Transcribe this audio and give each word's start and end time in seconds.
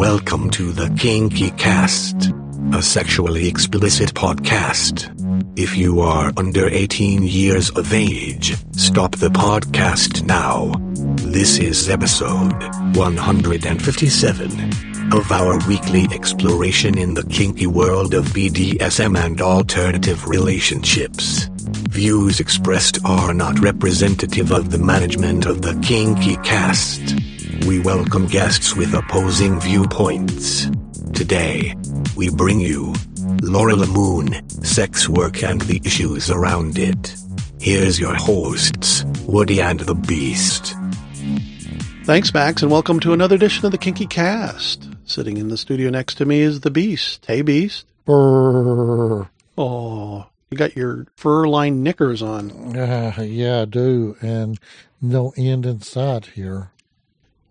Welcome 0.00 0.48
to 0.52 0.72
the 0.72 0.88
Kinky 0.98 1.50
Cast, 1.50 2.32
a 2.72 2.80
sexually 2.80 3.46
explicit 3.46 4.14
podcast. 4.14 5.12
If 5.58 5.76
you 5.76 6.00
are 6.00 6.32
under 6.38 6.66
18 6.66 7.22
years 7.22 7.68
of 7.68 7.92
age, 7.92 8.56
stop 8.72 9.16
the 9.16 9.28
podcast 9.28 10.24
now. 10.24 10.72
This 11.16 11.58
is 11.58 11.90
episode 11.90 12.54
157 12.96 15.12
of 15.12 15.30
our 15.30 15.58
weekly 15.68 16.06
exploration 16.12 16.96
in 16.96 17.12
the 17.12 17.26
kinky 17.26 17.66
world 17.66 18.14
of 18.14 18.24
BDSM 18.24 19.22
and 19.22 19.42
alternative 19.42 20.26
relationships. 20.26 21.50
Views 21.90 22.40
expressed 22.40 23.04
are 23.04 23.34
not 23.34 23.58
representative 23.58 24.50
of 24.50 24.70
the 24.70 24.78
management 24.78 25.44
of 25.44 25.60
the 25.60 25.78
Kinky 25.86 26.36
Cast. 26.36 27.29
We 27.66 27.78
welcome 27.78 28.26
guests 28.26 28.74
with 28.74 28.94
opposing 28.94 29.60
viewpoints. 29.60 30.66
Today, 31.12 31.74
we 32.16 32.30
bring 32.30 32.58
you 32.58 32.94
Laura 33.42 33.74
LeMoon, 33.74 34.64
sex 34.64 35.08
work 35.08 35.42
and 35.42 35.60
the 35.62 35.80
issues 35.84 36.30
around 36.30 36.78
it. 36.78 37.14
Here's 37.60 38.00
your 38.00 38.14
hosts, 38.14 39.04
Woody 39.26 39.60
and 39.60 39.80
the 39.80 39.94
Beast. 39.94 40.74
Thanks, 42.04 42.32
Max, 42.32 42.62
and 42.62 42.70
welcome 42.70 42.98
to 43.00 43.12
another 43.12 43.36
edition 43.36 43.66
of 43.66 43.72
the 43.72 43.78
Kinky 43.78 44.06
Cast. 44.06 44.88
Sitting 45.04 45.36
in 45.36 45.48
the 45.48 45.58
studio 45.58 45.90
next 45.90 46.14
to 46.16 46.24
me 46.24 46.40
is 46.40 46.60
the 46.60 46.70
Beast. 46.70 47.26
Hey, 47.26 47.42
Beast. 47.42 47.86
Brrr. 48.06 49.28
Oh, 49.58 50.26
you 50.50 50.56
got 50.56 50.76
your 50.76 51.06
fur-lined 51.16 51.84
knickers 51.84 52.22
on. 52.22 52.76
Uh, 52.76 53.14
yeah, 53.22 53.62
I 53.62 53.64
do. 53.66 54.16
And 54.22 54.58
no 55.02 55.34
end 55.36 55.66
in 55.66 55.82
sight 55.82 56.26
here. 56.26 56.70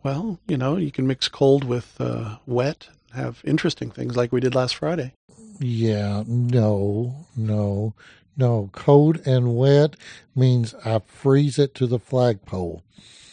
Well, 0.04 0.40
you 0.48 0.58
know, 0.58 0.78
you 0.78 0.92
can 0.92 1.08
mix 1.08 1.28
cold 1.28 1.64
with 1.64 2.00
uh, 2.00 2.38
wet, 2.46 2.88
and 3.14 3.22
have 3.24 3.42
interesting 3.44 3.92
things 3.92 4.16
like 4.16 4.32
we 4.32 4.40
did 4.40 4.56
last 4.56 4.76
Friday. 4.76 5.14
Yeah, 5.60 6.24
no, 6.26 7.26
no, 7.36 7.94
no. 8.38 8.70
Cold 8.72 9.22
and 9.26 9.58
wet 9.58 9.96
means 10.36 10.74
I 10.86 11.00
freeze 11.00 11.60
it 11.60 11.76
to 11.76 11.88
the 11.88 12.00
flagpole. 12.00 12.84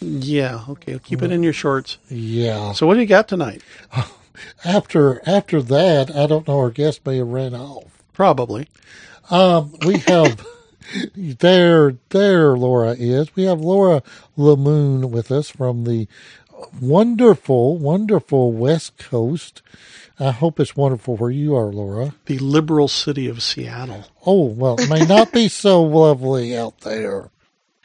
Yeah, 0.01 0.65
okay, 0.69 0.99
keep 0.99 1.23
it 1.23 1.31
in 1.31 1.43
your 1.43 1.53
shorts. 1.53 1.99
Yeah. 2.11 2.73
So, 2.73 2.87
what 2.87 2.95
do 2.95 3.01
you 3.01 3.07
got 3.07 3.29
tonight? 3.29 3.62
After 4.65 5.27
after 5.27 5.62
that, 5.62 6.15
I 6.15 6.27
don't 6.27 6.47
know. 6.47 6.59
Our 6.59 6.71
guest 6.71 7.07
may 7.07 7.17
have 7.19 7.29
ran 7.29 7.55
off. 7.55 8.03
Probably. 8.12 8.69
Um, 9.31 9.75
we 9.87 9.99
have 10.01 10.47
there 11.17 11.95
there 12.11 12.57
Laura 12.57 12.95
is. 12.99 13.35
We 13.35 13.45
have 13.45 13.61
Laura 13.61 14.03
LeMoon 14.37 15.11
with 15.11 15.31
us 15.31 15.49
from 15.49 15.85
the 15.85 16.07
wonderful, 16.81 17.77
wonderful 17.79 18.53
West 18.53 18.99
Coast. 18.99 19.62
I 20.19 20.31
hope 20.31 20.59
it's 20.61 20.77
wonderful 20.77 21.17
where 21.17 21.31
you 21.31 21.55
are, 21.57 21.67
Laura. 21.73 22.15
The 22.25 22.39
liberal 22.39 22.89
city 22.89 23.29
of 23.29 23.43
Seattle. 23.43 24.05
Oh, 24.25 24.45
well, 24.47 24.77
it 24.81 24.89
may 24.89 25.05
not 25.05 25.33
be 25.33 25.49
so 25.49 25.83
lovely 25.83 26.57
out 26.57 26.81
there. 26.81 27.29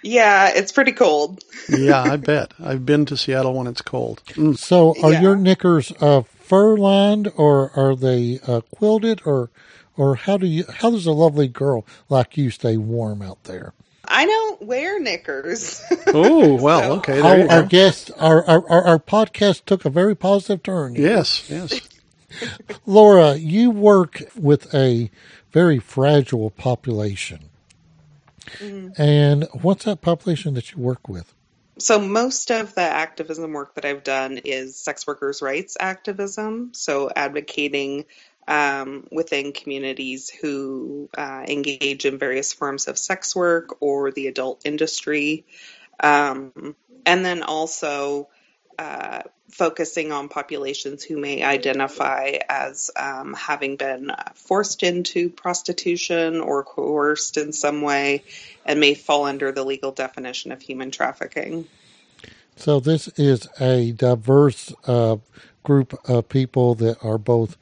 Yeah, 0.03 0.49
it's 0.55 0.71
pretty 0.71 0.93
cold. 0.93 1.43
Yeah, 1.69 2.01
I 2.01 2.15
bet. 2.17 2.53
I've 2.59 2.85
been 2.85 3.05
to 3.07 3.17
Seattle 3.17 3.53
when 3.53 3.67
it's 3.67 3.81
cold. 3.81 4.23
Mm. 4.29 4.57
So, 4.57 4.95
are 5.03 5.11
Yeah. 5.13 5.21
your 5.21 5.35
knickers 5.35 5.91
uh, 6.01 6.21
fur 6.21 6.77
lined, 6.77 7.31
or 7.35 7.71
are 7.77 7.95
they 7.95 8.39
uh, 8.47 8.61
quilted, 8.71 9.21
or 9.25 9.51
or 9.97 10.15
how 10.15 10.37
do 10.37 10.47
you 10.47 10.63
how 10.77 10.89
does 10.89 11.05
a 11.05 11.11
lovely 11.11 11.47
girl 11.49 11.85
like 12.09 12.35
you 12.37 12.49
stay 12.49 12.77
warm 12.77 13.21
out 13.21 13.43
there? 13.43 13.73
I 14.05 14.25
don't 14.25 14.61
wear 14.63 14.99
knickers. 14.99 15.81
Oh, 16.07 16.55
well, 16.61 16.81
So- 16.81 16.93
okay. 16.97 17.21
There 17.21 17.49
Our, 17.49 17.57
our 17.57 17.63
guest, 17.63 18.11
our, 18.17 18.43
our 18.45 18.69
our 18.69 18.83
our 18.83 18.99
podcast 18.99 19.65
took 19.65 19.85
a 19.85 19.89
very 19.89 20.15
positive 20.15 20.63
turn. 20.63 20.95
Yes, 20.95 21.49
yes. 21.49 21.81
Laura, 22.85 23.35
you 23.35 23.69
work 23.71 24.21
with 24.35 24.73
a 24.73 25.11
very 25.51 25.79
fragile 25.79 26.49
population. 26.49 27.49
Mm-hmm. 28.57 29.01
And 29.01 29.47
what's 29.61 29.85
that 29.85 30.01
population 30.01 30.53
that 30.55 30.71
you 30.71 30.77
work 30.79 31.07
with? 31.07 31.33
so 31.77 31.99
most 31.99 32.51
of 32.51 32.75
the 32.75 32.81
activism 32.81 33.53
work 33.53 33.73
that 33.75 33.85
I've 33.85 34.03
done 34.03 34.37
is 34.37 34.75
sex 34.75 35.07
workers' 35.07 35.41
rights 35.41 35.77
activism. 35.79 36.71
So 36.73 37.09
advocating 37.15 38.05
um, 38.47 39.07
within 39.11 39.53
communities 39.53 40.29
who 40.29 41.09
uh, 41.17 41.45
engage 41.47 42.05
in 42.05 42.17
various 42.17 42.53
forms 42.53 42.87
of 42.87 42.97
sex 42.97 43.35
work 43.35 43.77
or 43.81 44.11
the 44.11 44.27
adult 44.27 44.65
industry. 44.65 45.45
Um, 45.99 46.75
and 47.05 47.25
then 47.25 47.43
also 47.43 48.29
uh, 48.79 49.21
focusing 49.51 50.11
on 50.11 50.29
populations 50.29 51.03
who 51.03 51.17
may 51.17 51.43
identify 51.43 52.37
as 52.49 52.89
um, 52.95 53.33
having 53.33 53.75
been 53.75 54.11
forced 54.33 54.81
into 54.81 55.29
prostitution 55.29 56.39
or 56.39 56.63
coerced 56.63 57.37
in 57.37 57.53
some 57.53 57.81
way 57.81 58.23
and 58.65 58.79
may 58.79 58.93
fall 58.93 59.25
under 59.25 59.51
the 59.51 59.63
legal 59.63 59.91
definition 59.91 60.51
of 60.51 60.61
human 60.61 60.89
trafficking. 60.89 61.67
So 62.55 62.79
this 62.79 63.07
is 63.17 63.47
a 63.59 63.91
diverse 63.91 64.73
uh, 64.85 65.17
group 65.63 65.99
of 66.09 66.29
people 66.29 66.75
that 66.75 67.03
are 67.03 67.17
both 67.17 67.57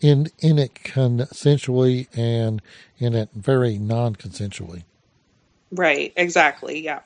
in 0.00 0.28
in 0.38 0.58
it 0.58 0.74
consensually 0.74 2.08
and 2.16 2.62
in 2.98 3.14
it 3.14 3.30
very 3.34 3.78
non-consensually. 3.78 4.84
Right, 5.70 6.12
exactly, 6.16 6.80
yeah. 6.80 7.00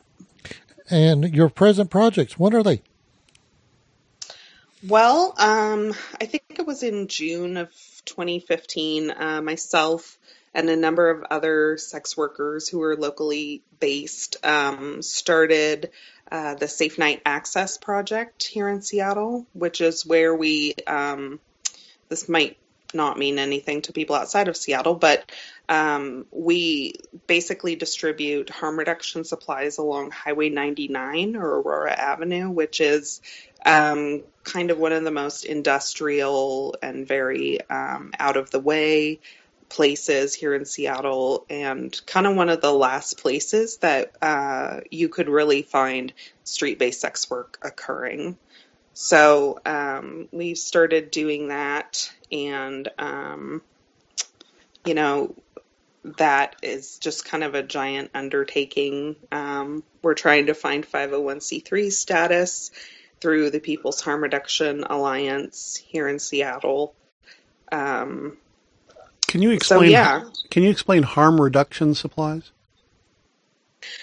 And 0.90 1.34
your 1.34 1.48
present 1.48 1.90
projects, 1.90 2.38
what 2.38 2.54
are 2.54 2.62
they? 2.62 2.82
Well, 4.86 5.34
um, 5.38 5.94
I 6.20 6.26
think 6.26 6.44
it 6.50 6.66
was 6.66 6.82
in 6.82 7.08
June 7.08 7.56
of 7.56 7.70
2015, 8.04 9.10
uh, 9.10 9.40
myself 9.42 10.18
and 10.54 10.68
a 10.68 10.76
number 10.76 11.10
of 11.10 11.24
other 11.30 11.76
sex 11.78 12.16
workers 12.16 12.68
who 12.68 12.82
are 12.82 12.96
locally 12.96 13.62
based 13.80 14.36
um, 14.44 15.02
started 15.02 15.90
uh, 16.30 16.54
the 16.54 16.68
Safe 16.68 16.98
Night 16.98 17.22
Access 17.26 17.76
Project 17.76 18.44
here 18.44 18.68
in 18.68 18.82
Seattle, 18.82 19.46
which 19.52 19.80
is 19.80 20.06
where 20.06 20.34
we, 20.34 20.74
um, 20.86 21.40
this 22.08 22.28
might 22.28 22.56
not 22.94 23.18
mean 23.18 23.38
anything 23.38 23.82
to 23.82 23.92
people 23.92 24.16
outside 24.16 24.48
of 24.48 24.56
Seattle, 24.56 24.94
but 24.94 25.30
um, 25.68 26.26
we 26.30 26.94
basically 27.26 27.76
distribute 27.76 28.50
harm 28.50 28.78
reduction 28.78 29.24
supplies 29.24 29.78
along 29.78 30.10
Highway 30.10 30.50
99 30.50 31.36
or 31.36 31.60
Aurora 31.60 31.92
Avenue, 31.92 32.50
which 32.50 32.80
is 32.80 33.20
um, 33.64 34.22
kind 34.42 34.70
of 34.70 34.78
one 34.78 34.92
of 34.92 35.04
the 35.04 35.10
most 35.10 35.44
industrial 35.44 36.76
and 36.82 37.06
very 37.06 37.60
um, 37.68 38.12
out 38.18 38.36
of 38.36 38.50
the 38.50 38.60
way 38.60 39.20
places 39.68 40.34
here 40.34 40.54
in 40.54 40.64
Seattle, 40.64 41.46
and 41.50 41.98
kind 42.06 42.26
of 42.26 42.36
one 42.36 42.48
of 42.48 42.60
the 42.60 42.72
last 42.72 43.18
places 43.18 43.78
that 43.78 44.12
uh, 44.22 44.80
you 44.90 45.08
could 45.08 45.28
really 45.28 45.62
find 45.62 46.12
street 46.44 46.78
based 46.78 47.00
sex 47.00 47.28
work 47.28 47.58
occurring. 47.62 48.36
So 48.94 49.60
um, 49.66 50.28
we 50.32 50.54
started 50.54 51.10
doing 51.10 51.48
that, 51.48 52.12
and 52.30 52.88
um, 52.98 53.62
you 54.84 54.94
know, 54.94 55.34
that 56.18 56.56
is 56.62 56.98
just 56.98 57.24
kind 57.24 57.42
of 57.44 57.54
a 57.54 57.62
giant 57.62 58.10
undertaking. 58.14 59.16
Um, 59.32 59.82
we're 60.02 60.14
trying 60.14 60.46
to 60.46 60.54
find 60.54 60.86
501c3 60.86 61.92
status 61.92 62.70
through 63.20 63.50
the 63.50 63.60
People's 63.60 64.00
Harm 64.00 64.22
Reduction 64.22 64.84
Alliance 64.84 65.76
here 65.76 66.08
in 66.08 66.18
Seattle. 66.20 66.94
Um, 67.72 68.38
Can 69.26 69.42
you 69.42 69.50
so 69.60 69.82
explain? 69.84 69.90
yeah, 69.90 70.22
Can 70.50 70.62
you 70.62 70.70
explain 70.70 71.02
harm 71.02 71.40
reduction 71.40 71.94
supplies? 71.94 72.52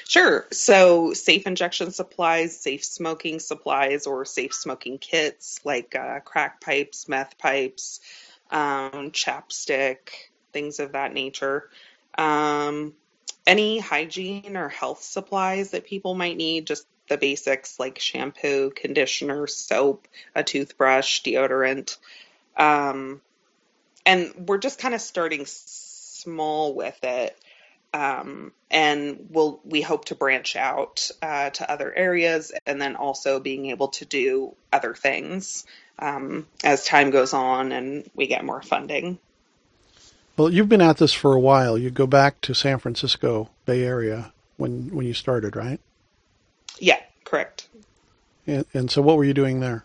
Sure. 0.07 0.45
So 0.51 1.13
safe 1.13 1.47
injection 1.47 1.91
supplies, 1.91 2.59
safe 2.59 2.83
smoking 2.83 3.39
supplies, 3.39 4.07
or 4.07 4.25
safe 4.25 4.53
smoking 4.53 4.97
kits 4.97 5.59
like 5.63 5.95
uh, 5.95 6.19
crack 6.21 6.61
pipes, 6.61 7.07
meth 7.07 7.37
pipes, 7.37 7.99
um, 8.49 9.11
chapstick, 9.11 10.09
things 10.53 10.79
of 10.79 10.93
that 10.93 11.13
nature. 11.13 11.69
Um, 12.17 12.93
any 13.47 13.79
hygiene 13.79 14.55
or 14.55 14.69
health 14.69 15.01
supplies 15.01 15.71
that 15.71 15.85
people 15.85 16.13
might 16.13 16.37
need, 16.37 16.67
just 16.67 16.85
the 17.09 17.17
basics 17.17 17.79
like 17.79 17.99
shampoo, 17.99 18.71
conditioner, 18.75 19.47
soap, 19.47 20.07
a 20.35 20.43
toothbrush, 20.43 21.23
deodorant. 21.23 21.97
Um, 22.55 23.21
and 24.05 24.47
we're 24.47 24.57
just 24.57 24.79
kind 24.79 24.95
of 24.95 25.01
starting 25.01 25.45
small 25.45 26.73
with 26.73 26.97
it. 27.03 27.37
Um, 27.93 28.53
and 28.69 29.27
we'll, 29.29 29.59
we 29.65 29.81
hope 29.81 30.05
to 30.05 30.15
branch 30.15 30.55
out 30.55 31.11
uh, 31.21 31.49
to 31.49 31.69
other 31.69 31.93
areas 31.93 32.53
and 32.65 32.81
then 32.81 32.95
also 32.95 33.39
being 33.39 33.65
able 33.65 33.89
to 33.89 34.05
do 34.05 34.55
other 34.71 34.93
things 34.93 35.65
um, 35.99 36.47
as 36.63 36.85
time 36.85 37.11
goes 37.11 37.33
on 37.33 37.71
and 37.71 38.09
we 38.15 38.27
get 38.27 38.45
more 38.45 38.61
funding. 38.61 39.19
Well, 40.37 40.51
you've 40.51 40.69
been 40.69 40.81
at 40.81 40.97
this 40.97 41.13
for 41.13 41.33
a 41.33 41.39
while. 41.39 41.77
You 41.77 41.89
go 41.89 42.07
back 42.07 42.39
to 42.41 42.55
San 42.55 42.79
Francisco 42.79 43.49
Bay 43.65 43.83
Area 43.83 44.31
when 44.57 44.89
when 44.95 45.05
you 45.05 45.13
started, 45.13 45.55
right? 45.55 45.79
Yeah, 46.79 46.99
correct. 47.25 47.67
And, 48.47 48.65
and 48.73 48.89
so, 48.89 49.01
what 49.01 49.17
were 49.17 49.23
you 49.23 49.33
doing 49.33 49.59
there? 49.59 49.83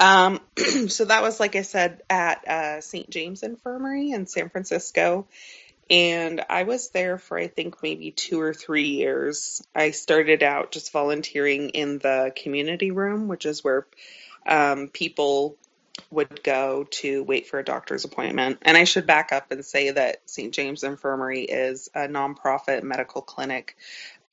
Um, 0.00 0.40
so 0.88 1.04
that 1.04 1.22
was, 1.22 1.38
like 1.38 1.54
I 1.56 1.62
said, 1.62 2.02
at 2.08 2.48
uh, 2.48 2.80
St. 2.80 3.08
James 3.10 3.42
Infirmary 3.42 4.10
in 4.10 4.26
San 4.26 4.48
Francisco. 4.48 5.26
And 5.90 6.44
I 6.50 6.64
was 6.64 6.90
there 6.90 7.18
for, 7.18 7.38
I 7.38 7.46
think, 7.46 7.82
maybe 7.82 8.10
two 8.10 8.40
or 8.40 8.52
three 8.52 8.88
years. 8.88 9.62
I 9.74 9.92
started 9.92 10.42
out 10.42 10.70
just 10.70 10.92
volunteering 10.92 11.70
in 11.70 11.98
the 11.98 12.32
community 12.36 12.90
room, 12.90 13.26
which 13.26 13.46
is 13.46 13.64
where 13.64 13.86
um, 14.46 14.88
people 14.88 15.56
would 16.10 16.42
go 16.42 16.84
to 16.90 17.24
wait 17.24 17.46
for 17.46 17.58
a 17.58 17.64
doctor's 17.64 18.04
appointment. 18.04 18.58
And 18.62 18.76
I 18.76 18.84
should 18.84 19.06
back 19.06 19.32
up 19.32 19.50
and 19.50 19.64
say 19.64 19.90
that 19.90 20.18
St. 20.26 20.52
James 20.52 20.84
Infirmary 20.84 21.42
is 21.42 21.90
a 21.94 22.00
nonprofit 22.00 22.82
medical 22.82 23.22
clinic 23.22 23.76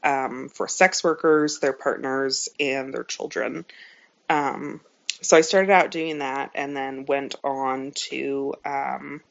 um, 0.04 0.50
for 0.50 0.68
sex 0.68 1.04
workers, 1.04 1.60
their 1.60 1.74
partners, 1.74 2.50
and 2.60 2.94
their 2.94 3.04
children. 3.04 3.66
Um, 4.30 4.82
so 5.22 5.38
I 5.38 5.42
started 5.42 5.72
out 5.72 5.92
doing 5.92 6.20
that 6.20 6.52
and 6.54 6.76
then 6.76 7.06
went 7.06 7.36
on 7.44 7.92
to 8.10 8.54
um, 8.66 9.22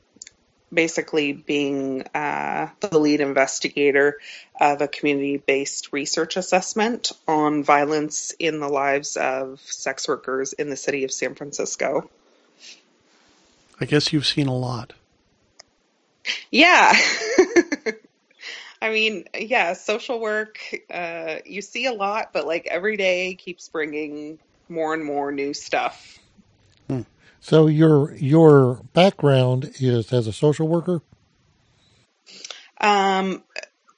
basically 0.74 1.32
being 1.32 2.02
uh, 2.14 2.68
the 2.80 2.98
lead 2.98 3.20
investigator 3.20 4.18
of 4.60 4.80
a 4.80 4.88
community 4.88 5.36
based 5.36 5.92
research 5.92 6.36
assessment 6.36 7.12
on 7.26 7.62
violence 7.62 8.32
in 8.38 8.60
the 8.60 8.68
lives 8.68 9.16
of 9.16 9.60
sex 9.60 10.08
workers 10.08 10.52
in 10.52 10.70
the 10.70 10.76
city 10.76 11.04
of 11.04 11.12
San 11.12 11.34
Francisco. 11.34 12.10
I 13.80 13.86
guess 13.86 14.12
you've 14.12 14.26
seen 14.26 14.46
a 14.46 14.56
lot. 14.56 14.92
Yeah. 16.50 16.94
I 18.82 18.90
mean, 18.90 19.24
yeah, 19.38 19.72
social 19.72 20.20
work, 20.20 20.58
uh, 20.90 21.36
you 21.46 21.62
see 21.62 21.86
a 21.86 21.92
lot, 21.92 22.32
but 22.32 22.46
like 22.46 22.66
every 22.66 22.96
day 22.96 23.34
keeps 23.34 23.68
bringing 23.68 24.38
more 24.68 24.94
and 24.94 25.04
more 25.04 25.32
new 25.32 25.54
stuff. 25.54 26.18
So 27.44 27.66
your 27.66 28.14
your 28.14 28.76
background 28.94 29.70
is 29.78 30.14
as 30.14 30.26
a 30.26 30.32
social 30.32 30.66
worker? 30.66 31.02
Um, 32.80 33.44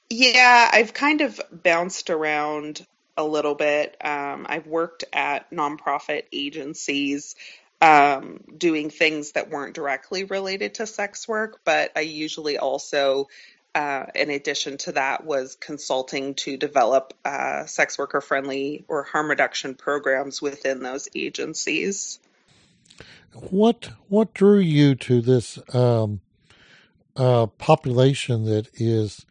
yeah, 0.09 0.69
I've 0.73 0.93
kind 0.93 1.21
of 1.21 1.39
bounced 1.51 2.09
around 2.09 2.85
a 3.15 3.23
little 3.23 3.55
bit. 3.55 3.95
Um, 4.05 4.47
I've 4.49 4.67
worked 4.67 5.05
at 5.13 5.49
nonprofit 5.51 6.23
agencies 6.33 7.35
um, 7.81 8.43
doing 8.57 8.89
things 8.89 9.31
that 9.33 9.49
weren't 9.49 9.75
directly 9.75 10.25
related 10.25 10.75
to 10.75 10.87
sex 10.87 11.25
work, 11.25 11.61
but 11.63 11.93
I 11.95 12.01
usually 12.01 12.57
also, 12.57 13.29
uh, 13.73 14.07
in 14.13 14.29
addition 14.29 14.77
to 14.79 14.91
that, 14.93 15.25
was 15.25 15.55
consulting 15.55 16.35
to 16.35 16.57
develop 16.57 17.13
uh, 17.23 17.65
sex 17.65 17.97
worker 17.97 18.19
friendly 18.19 18.83
or 18.89 19.03
harm 19.03 19.29
reduction 19.29 19.75
programs 19.75 20.41
within 20.41 20.83
those 20.83 21.07
agencies. 21.15 22.19
What 23.33 23.91
what 24.09 24.33
drew 24.33 24.59
you 24.59 24.95
to 24.95 25.21
this 25.21 25.59
um, 25.75 26.21
uh, 27.15 27.47
population 27.47 28.45
that 28.45 28.67
is 28.75 29.25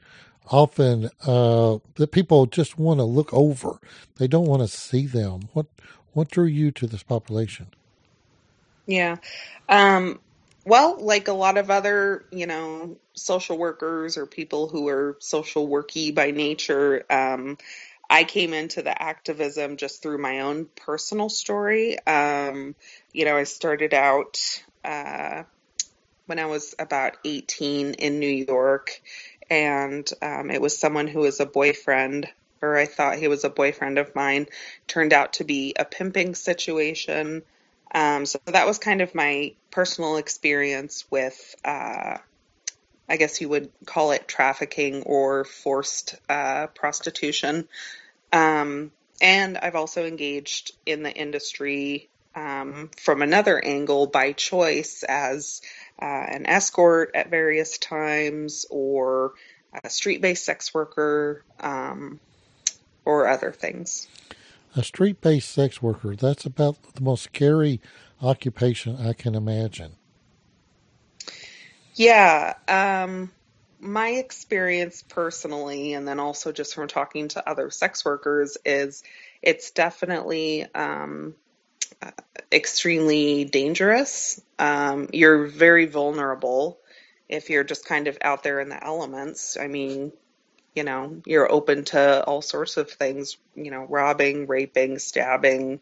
often 0.51 1.11
uh, 1.27 1.79
that 1.97 2.13
people 2.13 2.47
just 2.47 2.79
want 2.79 3.01
to 3.01 3.05
look 3.05 3.33
over? 3.35 3.81
They 4.19 4.29
don't 4.29 4.47
want 4.47 4.63
to 4.63 4.69
see 4.69 5.07
them. 5.07 5.49
What 5.53 5.67
what 6.13 6.31
drew 6.31 6.47
you 6.47 6.71
to 6.73 6.87
this 6.87 7.03
population? 7.03 7.69
Yeah. 8.87 9.17
Um, 9.69 10.21
well, 10.67 10.99
like 11.01 11.29
a 11.29 11.33
lot 11.35 11.59
of 11.59 11.71
other, 11.71 12.27
you 12.33 12.47
know, 12.47 12.99
social 13.15 13.59
workers 13.59 14.17
or 14.17 14.27
people 14.27 14.69
who 14.69 14.89
are 14.89 15.17
social 15.21 15.69
worky 15.69 16.15
by 16.15 16.33
nature, 16.33 17.05
um, 17.11 17.59
I 18.09 18.25
came 18.25 18.53
into 18.53 18.83
the 18.83 19.01
activism 19.01 19.77
just 19.77 20.03
through 20.03 20.19
my 20.19 20.41
own 20.41 20.67
personal 20.77 21.29
story. 21.29 21.99
Um, 22.07 22.75
you 23.13 23.25
know, 23.25 23.37
I 23.37 23.45
started 23.45 23.95
out 23.95 24.65
uh, 24.85 25.43
when 26.27 26.39
I 26.39 26.47
was 26.47 26.75
about 26.79 27.17
18 27.25 27.95
in 27.95 28.19
New 28.19 28.45
York, 28.47 29.01
and 29.51 30.09
um, 30.23 30.51
it 30.51 30.61
was 30.61 30.79
someone 30.79 31.09
who 31.09 31.21
was 31.21 31.41
a 31.41 31.47
boyfriend, 31.47 32.29
or 32.63 32.77
I 32.77 32.87
thought 32.87 33.19
he 33.19 33.29
was 33.29 33.45
a 33.45 33.51
boyfriend 33.51 33.99
of 33.99 34.15
mine, 34.15 34.47
turned 34.87 35.13
out 35.13 35.35
to 35.35 35.45
be 35.45 35.75
a 35.79 35.85
pimping 35.85 36.35
situation. 36.35 37.43
Um, 37.93 38.27
so 38.27 38.39
that 38.47 38.67
was 38.67 38.79
kind 38.79 39.01
of 39.01 39.15
my 39.15 39.55
personal 39.71 40.17
experience 40.17 41.05
with, 41.11 41.55
uh, 41.65 42.19
I 43.09 43.17
guess 43.17 43.41
you 43.41 43.49
would 43.49 43.71
call 43.85 44.13
it 44.13 44.27
trafficking 44.27 45.03
or 45.03 45.45
forced 45.45 46.17
uh, 46.29 46.67
prostitution. 46.69 47.69
Um, 48.33 48.91
and 49.21 49.57
I've 49.59 49.77
also 49.77 50.05
engaged 50.05 50.73
in 50.85 51.03
the 51.03 51.13
industry 51.13 52.09
um, 52.35 52.91
from 52.99 53.23
another 53.23 53.65
angle 53.65 54.07
by 54.07 54.33
choice 54.33 55.03
as 55.09 55.63
uh, 56.01 56.05
an 56.05 56.47
escort 56.47 57.13
at 57.15 57.31
various 57.31 57.79
times 57.79 58.67
or 58.69 59.33
a 59.83 59.89
street 59.89 60.21
based 60.21 60.45
sex 60.45 60.75
worker 60.75 61.43
um, 61.61 62.21
or 63.05 63.29
other 63.29 63.53
things 63.53 64.07
a 64.77 64.85
street 64.85 65.21
based 65.21 65.51
sex 65.51 65.81
worker, 65.81 66.15
that's 66.15 66.45
about 66.45 66.77
the 66.95 67.01
most 67.01 67.25
scary 67.25 67.81
occupation 68.21 68.97
I 68.97 69.15
can 69.15 69.35
imagine. 69.35 69.97
Yeah. 71.97 72.55
Um, 72.69 73.33
my 73.81 74.11
experience 74.11 75.03
personally, 75.09 75.95
and 75.95 76.07
then 76.07 76.21
also 76.21 76.53
just 76.53 76.75
from 76.75 76.89
talking 76.89 77.29
to 77.29 77.49
other 77.49 77.71
sex 77.71 78.05
workers, 78.05 78.59
is 78.65 79.03
it's 79.43 79.71
definitely 79.71 80.67
um, 80.75 81.35
uh, 82.03 82.11
extremely 82.53 83.45
dangerous. 83.45 84.41
Um, 84.59 85.09
you're 85.13 85.47
very 85.47 85.87
vulnerable 85.87 86.79
if 87.29 87.51
you're 87.51 87.65
just 87.65 87.87
kind 87.87 88.09
of 88.09 88.19
out 88.21 88.43
there 88.43 88.61
in 88.61 88.69
the 88.69 88.83
elements. 88.83 89.57
I 89.61 89.69
mean, 89.69 90.13
you 90.75 90.85
know, 90.85 91.23
you're 91.25 91.51
open 91.51 91.85
to 91.87 92.25
all 92.25 92.43
sorts 92.43 92.77
of 92.77 92.91
things, 92.91 93.39
you 93.55 93.71
know, 93.71 93.85
robbing, 93.89 94.47
raping, 94.47 94.99
stabbing, 94.99 95.81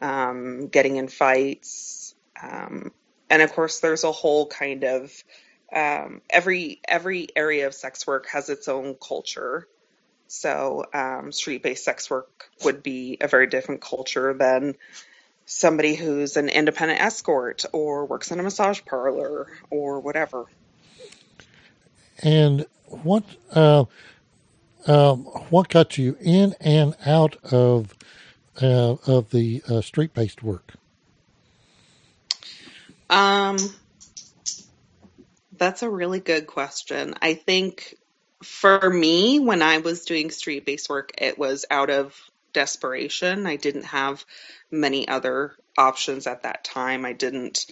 um, 0.00 0.66
getting 0.68 0.96
in 0.96 1.08
fights. 1.08 2.14
Um, 2.42 2.92
and 3.30 3.42
of 3.42 3.52
course, 3.52 3.80
there's 3.80 4.04
a 4.04 4.12
whole 4.12 4.46
kind 4.46 4.84
of 4.84 5.12
um, 5.72 6.20
every 6.28 6.80
every 6.86 7.28
area 7.34 7.66
of 7.66 7.74
sex 7.74 8.06
work 8.06 8.26
has 8.28 8.48
its 8.48 8.68
own 8.68 8.94
culture. 8.94 9.66
So 10.28 10.86
um, 10.94 11.30
street-based 11.30 11.84
sex 11.84 12.08
work 12.08 12.48
would 12.64 12.82
be 12.82 13.18
a 13.20 13.28
very 13.28 13.46
different 13.46 13.82
culture 13.82 14.32
than 14.32 14.76
somebody 15.44 15.94
who's 15.94 16.36
an 16.36 16.48
independent 16.48 17.00
escort 17.00 17.64
or 17.72 18.06
works 18.06 18.30
in 18.30 18.40
a 18.40 18.42
massage 18.42 18.80
parlor 18.86 19.48
or 19.70 20.00
whatever. 20.00 20.46
And 22.18 22.66
what 22.86 23.24
uh, 23.54 23.84
um, 24.86 25.24
what 25.50 25.68
got 25.68 25.98
you 25.98 26.16
in 26.20 26.54
and 26.60 26.96
out 27.04 27.36
of 27.44 27.94
uh, 28.60 28.96
of 29.06 29.30
the 29.30 29.62
uh, 29.68 29.80
street 29.80 30.14
based 30.14 30.42
work? 30.42 30.74
Um, 33.10 33.58
that's 35.62 35.82
a 35.82 35.90
really 35.90 36.20
good 36.20 36.46
question. 36.46 37.14
I 37.22 37.34
think 37.34 37.94
for 38.42 38.90
me, 38.90 39.38
when 39.38 39.62
I 39.62 39.78
was 39.78 40.04
doing 40.04 40.30
street 40.30 40.66
based 40.66 40.88
work, 40.88 41.12
it 41.18 41.38
was 41.38 41.64
out 41.70 41.88
of 41.88 42.20
desperation. 42.52 43.46
I 43.46 43.56
didn't 43.56 43.84
have 43.84 44.24
many 44.70 45.06
other 45.06 45.54
options 45.78 46.26
at 46.26 46.42
that 46.42 46.64
time. 46.64 47.04
I 47.04 47.12
didn't, 47.12 47.66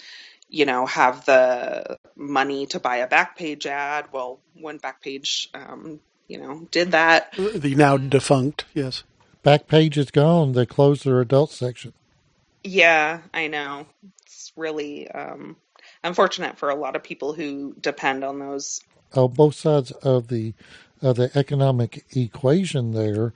you 0.48 0.66
know, 0.66 0.86
have 0.86 1.24
the 1.26 1.98
money 2.14 2.66
to 2.66 2.78
buy 2.78 2.98
a 2.98 3.08
Backpage 3.08 3.66
ad. 3.66 4.06
Well, 4.12 4.38
when 4.54 4.78
Backpage 4.78 5.48
um, 5.52 5.98
you 6.30 6.38
know, 6.38 6.68
did 6.70 6.92
that. 6.92 7.32
The 7.32 7.74
now 7.74 7.96
defunct, 7.96 8.64
yes. 8.72 9.02
Backpage 9.44 9.96
is 9.96 10.12
gone. 10.12 10.52
They 10.52 10.64
closed 10.64 11.04
their 11.04 11.20
adult 11.20 11.50
section. 11.50 11.92
Yeah, 12.62 13.22
I 13.34 13.48
know. 13.48 13.86
It's 14.22 14.52
really 14.54 15.10
um, 15.10 15.56
unfortunate 16.04 16.58
for 16.58 16.70
a 16.70 16.74
lot 16.74 16.96
of 16.96 17.02
people 17.02 17.32
who 17.32 17.74
depend 17.80 18.24
on 18.24 18.38
those. 18.38 18.80
On 19.14 19.32
both 19.32 19.54
sides 19.54 19.90
of 19.90 20.28
the 20.28 20.54
of 21.02 21.16
the 21.16 21.30
economic 21.36 22.04
equation, 22.14 22.92
there, 22.92 23.32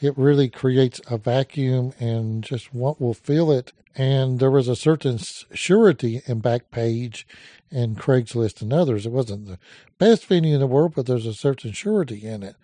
it 0.00 0.16
really 0.18 0.48
creates 0.50 1.00
a 1.10 1.16
vacuum, 1.16 1.92
and 1.98 2.44
just 2.44 2.74
what 2.74 3.00
will 3.00 3.14
fill 3.14 3.50
it. 3.50 3.72
And 3.94 4.38
there 4.38 4.50
was 4.50 4.68
a 4.68 4.76
certain 4.76 5.18
surety 5.18 6.20
in 6.26 6.42
Backpage 6.42 7.24
and 7.70 7.96
Craigslist 7.96 8.60
and 8.60 8.72
others. 8.72 9.06
It 9.06 9.12
wasn't 9.12 9.46
the 9.46 9.58
best 9.98 10.26
venue 10.26 10.52
in 10.54 10.60
the 10.60 10.66
world, 10.66 10.92
but 10.94 11.06
there's 11.06 11.24
a 11.24 11.32
certain 11.32 11.72
surety 11.72 12.26
in 12.26 12.42
it. 12.42 12.56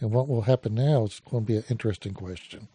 And 0.00 0.12
what 0.12 0.28
will 0.28 0.42
happen 0.42 0.74
now 0.74 1.04
is 1.04 1.20
going 1.30 1.44
to 1.44 1.46
be 1.46 1.56
an 1.58 1.64
interesting 1.68 2.14
question. 2.14 2.68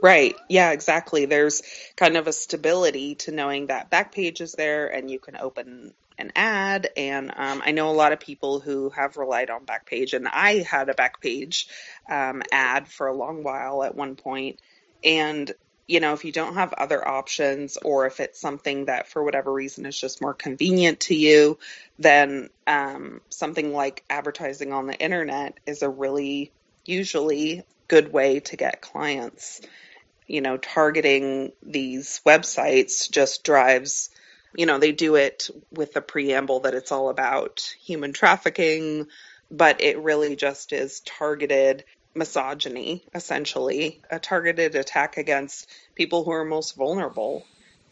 Right. 0.00 0.36
Yeah, 0.48 0.70
exactly. 0.70 1.24
There's 1.26 1.62
kind 1.96 2.16
of 2.16 2.28
a 2.28 2.32
stability 2.32 3.16
to 3.16 3.32
knowing 3.32 3.66
that 3.66 3.90
Backpage 3.90 4.40
is 4.40 4.52
there 4.52 4.86
and 4.88 5.10
you 5.10 5.18
can 5.18 5.36
open 5.36 5.92
an 6.18 6.32
ad. 6.36 6.88
And 6.96 7.32
um, 7.36 7.62
I 7.64 7.72
know 7.72 7.90
a 7.90 7.92
lot 7.92 8.12
of 8.12 8.20
people 8.20 8.60
who 8.60 8.90
have 8.90 9.16
relied 9.16 9.50
on 9.50 9.66
Backpage, 9.66 10.12
and 10.14 10.28
I 10.28 10.58
had 10.58 10.88
a 10.88 10.94
Backpage 10.94 11.66
um, 12.08 12.42
ad 12.52 12.86
for 12.88 13.08
a 13.08 13.14
long 13.16 13.42
while 13.42 13.82
at 13.82 13.94
one 13.96 14.14
point. 14.16 14.60
And 15.02 15.52
you 15.88 16.00
know, 16.00 16.12
if 16.12 16.24
you 16.26 16.32
don't 16.32 16.54
have 16.54 16.74
other 16.74 17.06
options 17.06 17.78
or 17.78 18.06
if 18.06 18.20
it's 18.20 18.38
something 18.38 18.84
that 18.86 19.08
for 19.08 19.24
whatever 19.24 19.50
reason 19.50 19.86
is 19.86 19.98
just 19.98 20.20
more 20.20 20.34
convenient 20.34 21.00
to 21.00 21.14
you, 21.14 21.58
then 21.98 22.50
um, 22.66 23.22
something 23.30 23.72
like 23.72 24.04
advertising 24.10 24.72
on 24.74 24.86
the 24.86 24.94
internet 25.00 25.58
is 25.66 25.80
a 25.82 25.88
really 25.88 26.52
usually 26.84 27.62
good 27.88 28.12
way 28.12 28.40
to 28.40 28.56
get 28.56 28.82
clients. 28.82 29.62
You 30.28 30.40
know, 30.40 30.56
targeting 30.56 31.52
these 31.62 32.20
websites 32.24 33.10
just 33.10 33.42
drives, 33.42 34.10
you 34.54 34.66
know, 34.66 34.78
they 34.78 34.92
do 34.92 35.16
it 35.16 35.48
with 35.72 35.94
the 35.94 36.02
preamble 36.02 36.60
that 36.60 36.74
it's 36.74 36.92
all 36.92 37.08
about 37.08 37.74
human 37.80 38.12
trafficking, 38.12 39.06
but 39.50 39.80
it 39.80 39.98
really 39.98 40.36
just 40.36 40.72
is 40.72 41.00
targeted 41.00 41.84
misogyny, 42.14 43.04
essentially, 43.14 44.02
a 44.10 44.18
targeted 44.18 44.74
attack 44.74 45.16
against 45.16 45.70
people 45.94 46.24
who 46.24 46.30
are 46.30 46.44
most 46.44 46.76
vulnerable. 46.76 47.44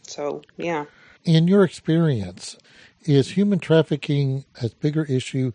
So, 0.02 0.42
yeah. 0.56 0.84
In 1.24 1.48
your 1.48 1.64
experience, 1.64 2.56
is 3.04 3.30
human 3.30 3.58
trafficking 3.58 4.44
as 4.60 4.74
bigger 4.74 5.04
issue 5.04 5.52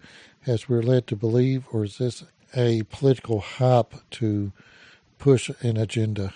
as 0.47 0.67
we're 0.67 0.81
led 0.81 1.05
to 1.07 1.15
believe, 1.15 1.65
or 1.71 1.85
is 1.85 1.97
this 1.99 2.23
a 2.55 2.83
political 2.83 3.39
hop 3.39 3.93
to 4.11 4.51
push 5.19 5.49
an 5.61 5.77
agenda? 5.77 6.33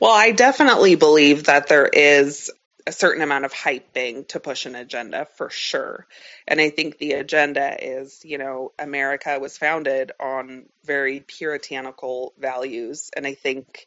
Well, 0.00 0.12
I 0.12 0.32
definitely 0.32 0.96
believe 0.96 1.44
that 1.44 1.68
there 1.68 1.86
is 1.86 2.50
a 2.86 2.92
certain 2.92 3.22
amount 3.22 3.44
of 3.44 3.52
hyping 3.52 4.26
to 4.28 4.40
push 4.40 4.66
an 4.66 4.74
agenda 4.74 5.26
for 5.36 5.48
sure. 5.48 6.06
And 6.46 6.60
I 6.60 6.70
think 6.70 6.98
the 6.98 7.12
agenda 7.12 7.76
is, 7.80 8.22
you 8.24 8.36
know, 8.36 8.72
America 8.78 9.38
was 9.40 9.56
founded 9.56 10.12
on 10.20 10.66
very 10.84 11.20
puritanical 11.20 12.34
values. 12.38 13.10
And 13.16 13.26
I 13.26 13.34
think 13.34 13.86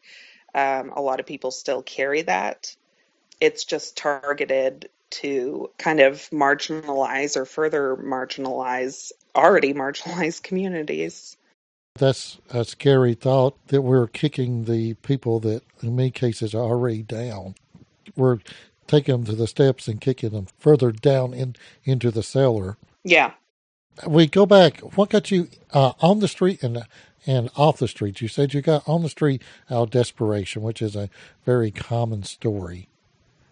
um, 0.55 0.93
a 0.95 1.01
lot 1.01 1.19
of 1.19 1.25
people 1.25 1.51
still 1.51 1.83
carry 1.83 2.23
that. 2.23 2.75
It's 3.39 3.65
just 3.65 3.97
targeted 3.97 4.89
to 5.09 5.69
kind 5.77 5.99
of 5.99 6.15
marginalize 6.31 7.37
or 7.37 7.45
further 7.45 7.95
marginalize 7.95 9.11
already 9.35 9.73
marginalized 9.73 10.41
communities. 10.41 11.37
That's 11.97 12.37
a 12.49 12.63
scary 12.65 13.13
thought 13.13 13.57
that 13.67 13.81
we're 13.81 14.07
kicking 14.07 14.65
the 14.65 14.93
people 14.95 15.39
that, 15.41 15.63
in 15.81 15.95
many 15.95 16.11
cases, 16.11 16.53
are 16.53 16.63
already 16.63 17.03
down. 17.03 17.55
We're 18.15 18.39
taking 18.87 19.13
them 19.15 19.25
to 19.25 19.35
the 19.35 19.47
steps 19.47 19.87
and 19.87 19.99
kicking 20.01 20.29
them 20.31 20.47
further 20.57 20.91
down 20.91 21.33
in, 21.33 21.55
into 21.83 22.11
the 22.11 22.23
cellar. 22.23 22.77
Yeah. 23.03 23.31
We 24.05 24.27
go 24.27 24.45
back. 24.45 24.79
What 24.79 25.09
got 25.09 25.31
you 25.31 25.49
uh, 25.73 25.93
on 26.01 26.19
the 26.19 26.27
street 26.27 26.63
and 26.63 26.83
and 27.25 27.49
off 27.57 27.79
the 27.79 27.87
street? 27.87 28.21
You 28.21 28.27
said 28.27 28.53
you 28.53 28.61
got 28.61 28.87
on 28.87 29.03
the 29.03 29.09
street 29.09 29.41
out 29.69 29.83
of 29.83 29.89
desperation, 29.89 30.61
which 30.61 30.81
is 30.81 30.95
a 30.95 31.09
very 31.45 31.71
common 31.71 32.23
story. 32.23 32.87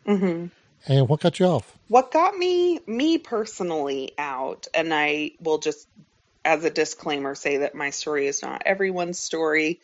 Mm-hmm. 0.08 0.48
And 0.88 1.10
what 1.10 1.22
got 1.22 1.40
you 1.40 1.48
off? 1.48 1.78
What 1.88 2.12
got 2.12 2.38
me, 2.38 2.80
me 2.86 3.18
personally, 3.18 4.14
out, 4.18 4.68
and 4.74 4.94
I 4.94 5.32
will 5.42 5.58
just, 5.58 5.88
as 6.46 6.64
a 6.64 6.70
disclaimer, 6.70 7.36
say 7.36 7.58
that 7.58 7.76
my 7.76 7.90
story 7.90 8.28
is 8.28 8.42
not 8.42 8.62
everyone's 8.66 9.20
story, 9.20 9.82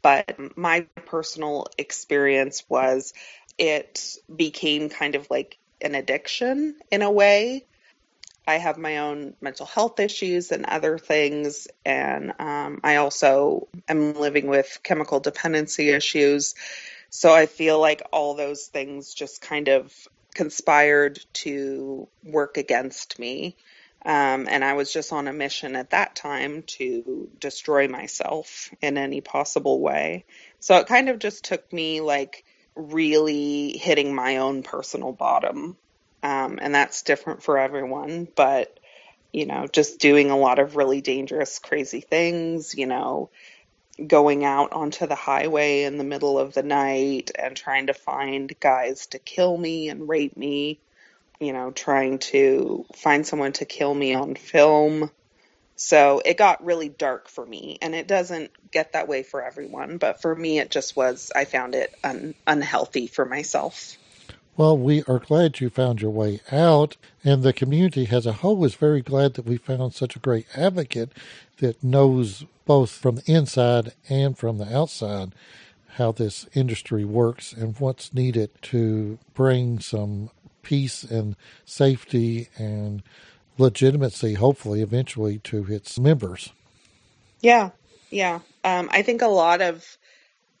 but 0.00 0.56
my 0.56 0.82
personal 1.06 1.66
experience 1.76 2.64
was 2.68 3.12
it 3.58 4.16
became 4.34 4.88
kind 4.88 5.16
of 5.16 5.28
like 5.30 5.58
an 5.80 5.94
addiction 5.94 6.76
in 6.90 7.02
a 7.02 7.10
way. 7.10 7.66
I 8.46 8.56
have 8.56 8.76
my 8.78 8.98
own 8.98 9.34
mental 9.40 9.66
health 9.66 9.98
issues 10.00 10.52
and 10.52 10.66
other 10.66 10.98
things, 10.98 11.66
and 11.84 12.32
um, 12.38 12.80
I 12.84 12.96
also 12.96 13.68
am 13.88 14.14
living 14.14 14.48
with 14.48 14.80
chemical 14.82 15.18
dependency 15.18 15.88
issues. 15.88 16.54
So 17.08 17.32
I 17.32 17.46
feel 17.46 17.80
like 17.80 18.02
all 18.12 18.34
those 18.34 18.66
things 18.66 19.14
just 19.14 19.40
kind 19.40 19.68
of 19.68 19.92
conspired 20.34 21.24
to 21.32 22.08
work 22.22 22.56
against 22.58 23.18
me. 23.18 23.56
Um, 24.04 24.48
and 24.50 24.62
I 24.62 24.74
was 24.74 24.92
just 24.92 25.12
on 25.12 25.28
a 25.28 25.32
mission 25.32 25.76
at 25.76 25.90
that 25.90 26.14
time 26.14 26.62
to 26.78 27.28
destroy 27.40 27.88
myself 27.88 28.70
in 28.82 28.98
any 28.98 29.22
possible 29.22 29.80
way. 29.80 30.26
So 30.60 30.76
it 30.76 30.86
kind 30.86 31.08
of 31.08 31.18
just 31.18 31.44
took 31.44 31.72
me 31.72 32.02
like 32.02 32.44
really 32.76 33.78
hitting 33.78 34.14
my 34.14 34.38
own 34.38 34.62
personal 34.62 35.12
bottom. 35.12 35.76
Um, 36.22 36.58
and 36.60 36.74
that's 36.74 37.02
different 37.02 37.42
for 37.42 37.58
everyone, 37.58 38.28
but 38.34 38.78
you 39.32 39.46
know, 39.46 39.66
just 39.66 39.98
doing 39.98 40.30
a 40.30 40.38
lot 40.38 40.60
of 40.60 40.76
really 40.76 41.00
dangerous, 41.00 41.58
crazy 41.58 42.00
things, 42.00 42.74
you 42.76 42.86
know, 42.86 43.30
going 44.06 44.44
out 44.44 44.72
onto 44.72 45.06
the 45.06 45.16
highway 45.16 45.82
in 45.82 45.98
the 45.98 46.04
middle 46.04 46.38
of 46.38 46.54
the 46.54 46.62
night 46.62 47.32
and 47.36 47.56
trying 47.56 47.88
to 47.88 47.94
find 47.94 48.54
guys 48.60 49.06
to 49.08 49.18
kill 49.18 49.56
me 49.56 49.88
and 49.88 50.08
rape 50.08 50.36
me, 50.36 50.78
you 51.40 51.52
know, 51.52 51.70
trying 51.70 52.18
to 52.18 52.84
find 52.94 53.26
someone 53.26 53.52
to 53.52 53.64
kill 53.64 53.94
me 53.94 54.14
on 54.14 54.34
film. 54.34 55.10
So 55.76 56.22
it 56.24 56.36
got 56.36 56.64
really 56.64 56.88
dark 56.88 57.28
for 57.28 57.44
me, 57.44 57.78
and 57.82 57.94
it 57.94 58.06
doesn't 58.06 58.52
get 58.70 58.92
that 58.92 59.08
way 59.08 59.22
for 59.24 59.42
everyone. 59.44 59.98
But 59.98 60.22
for 60.22 60.34
me, 60.34 60.60
it 60.60 60.70
just 60.70 60.96
was, 60.96 61.32
I 61.34 61.44
found 61.44 61.74
it 61.74 61.92
un- 62.04 62.34
unhealthy 62.46 63.08
for 63.08 63.24
myself. 63.24 63.96
Well, 64.56 64.78
we 64.78 65.02
are 65.08 65.18
glad 65.18 65.58
you 65.58 65.68
found 65.68 66.00
your 66.00 66.12
way 66.12 66.40
out, 66.52 66.96
and 67.24 67.42
the 67.42 67.52
community 67.52 68.08
as 68.12 68.24
a 68.24 68.34
whole 68.34 68.64
is 68.64 68.76
very 68.76 69.02
glad 69.02 69.34
that 69.34 69.46
we 69.46 69.56
found 69.56 69.94
such 69.94 70.14
a 70.14 70.20
great 70.20 70.46
advocate 70.54 71.10
that 71.58 71.82
knows 71.82 72.44
both 72.64 72.90
from 72.92 73.16
the 73.16 73.32
inside 73.32 73.92
and 74.08 74.38
from 74.38 74.58
the 74.58 74.76
outside 74.76 75.32
how 75.96 76.12
this 76.12 76.46
industry 76.54 77.04
works 77.04 77.52
and 77.52 77.78
what's 77.78 78.14
needed 78.14 78.50
to 78.62 79.18
bring 79.34 79.78
some 79.80 80.30
peace 80.64 81.04
and 81.04 81.36
safety 81.64 82.48
and 82.56 83.02
legitimacy, 83.58 84.34
hopefully, 84.34 84.80
eventually, 84.80 85.38
to 85.38 85.64
its 85.72 85.98
members. 85.98 86.52
Yeah, 87.40 87.70
yeah. 88.10 88.40
Um, 88.64 88.88
I 88.90 89.02
think 89.02 89.22
a 89.22 89.28
lot 89.28 89.60
of 89.60 89.86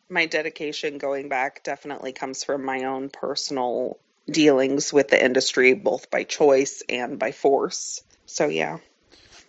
my 0.08 0.26
dedication 0.26 0.98
going 0.98 1.28
back 1.28 1.62
definitely 1.64 2.12
comes 2.12 2.44
from 2.44 2.64
my 2.64 2.84
own 2.84 3.08
personal 3.08 3.98
dealings 4.30 4.92
with 4.92 5.08
the 5.08 5.22
industry, 5.22 5.74
both 5.74 6.10
by 6.10 6.24
choice 6.24 6.82
and 6.88 7.18
by 7.18 7.32
force. 7.32 8.02
So, 8.26 8.48
yeah. 8.48 8.78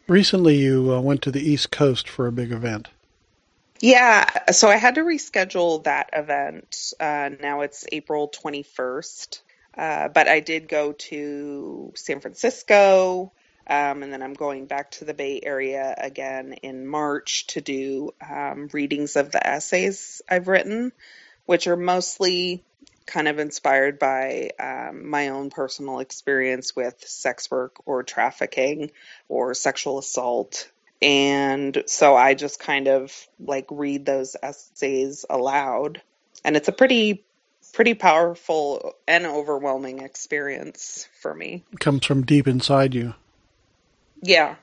Recently, 0.08 0.58
you 0.58 0.94
uh, 0.94 1.02
went 1.02 1.22
to 1.24 1.32
the 1.32 1.42
East 1.42 1.72
Coast 1.72 2.08
for 2.08 2.28
a 2.28 2.32
big 2.32 2.52
event. 2.52 2.90
Yeah, 3.82 4.52
so 4.52 4.70
I 4.70 4.78
had 4.78 4.96
to 4.96 5.02
reschedule 5.02 5.84
that 5.84 6.10
event. 6.14 6.94
Uh, 7.00 7.32
now 7.42 7.62
it's 7.62 7.86
April 7.92 8.30
21st. 8.30 9.42
Uh, 9.78 10.08
but 10.08 10.28
I 10.28 10.40
did 10.40 10.68
go 10.68 10.94
to 10.94 11.92
San 11.96 12.22
Francisco, 12.22 13.32
um, 13.68 14.04
and 14.04 14.14
then 14.14 14.22
I'm 14.22 14.34
going 14.34 14.68
back 14.68 14.92
to 14.92 15.06
the 15.06 15.14
Bay 15.14 15.42
Area 15.44 15.94
again 15.98 16.54
in 16.62 16.88
March 16.88 17.48
to 17.48 17.62
do 17.62 18.12
um, 18.22 18.70
readings 18.72 19.16
of 19.16 19.32
the 19.32 19.46
essays 19.46 20.22
I've 20.30 20.48
written, 20.48 20.92
which 21.46 21.68
are 21.68 21.76
mostly 21.76 22.64
kind 23.06 23.28
of 23.28 23.40
inspired 23.40 24.00
by 24.00 24.52
um, 24.60 25.10
my 25.10 25.30
own 25.30 25.50
personal 25.50 26.00
experience 26.00 26.76
with 26.76 27.08
sex 27.08 27.52
work 27.52 27.76
or 27.86 28.04
trafficking 28.04 28.92
or 29.28 29.54
sexual 29.54 30.00
assault. 30.00 30.70
And 31.02 31.84
so 31.88 32.16
I 32.16 32.34
just 32.34 32.60
kind 32.60 32.88
of 32.88 33.28
like 33.40 33.68
read 33.70 34.06
those 34.06 34.36
essays 34.42 35.26
aloud. 35.30 36.02
And 36.44 36.56
it's 36.56 36.68
a 36.68 36.72
pretty 36.72 37.25
pretty 37.76 37.94
powerful 37.94 38.96
and 39.06 39.26
overwhelming 39.26 40.00
experience 40.00 41.08
for 41.22 41.34
me. 41.34 41.64
It 41.74 41.80
comes 41.82 42.06
from 42.06 42.26
deep 42.26 42.48
inside 42.48 42.96
you. 42.96 43.14
Yeah. 44.24 44.56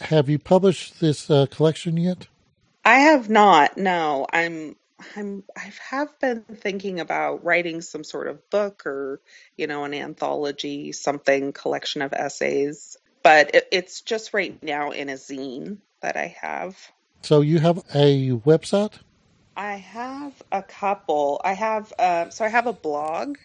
Have 0.00 0.28
you 0.28 0.38
published 0.38 1.00
this 1.00 1.28
uh, 1.28 1.46
collection 1.50 1.96
yet? 1.96 2.28
I 2.84 3.00
have 3.00 3.28
not. 3.28 3.76
No, 3.76 4.26
I'm. 4.32 4.76
I'm. 5.16 5.42
I 5.56 5.72
have 5.90 6.18
been 6.20 6.42
thinking 6.42 7.00
about 7.00 7.44
writing 7.44 7.80
some 7.80 8.04
sort 8.04 8.28
of 8.28 8.48
book 8.48 8.86
or, 8.86 9.20
you 9.56 9.66
know, 9.66 9.82
an 9.84 9.92
anthology, 9.92 10.92
something 10.92 11.52
collection 11.52 12.00
of 12.00 12.12
essays. 12.12 12.96
But 13.24 13.56
it, 13.56 13.68
it's 13.72 14.02
just 14.02 14.32
right 14.32 14.62
now 14.62 14.92
in 14.92 15.08
a 15.08 15.14
zine 15.14 15.78
that 16.00 16.16
I 16.16 16.36
have. 16.40 16.78
So 17.22 17.40
you 17.40 17.58
have 17.58 17.78
a 17.92 18.30
website? 18.30 18.92
I 19.56 19.76
have 19.76 20.34
a 20.52 20.62
couple. 20.62 21.40
I 21.42 21.54
have 21.54 21.90
uh, 21.98 22.28
so 22.30 22.44
I 22.44 22.48
have 22.48 22.66
a 22.66 22.74
blog, 22.74 23.38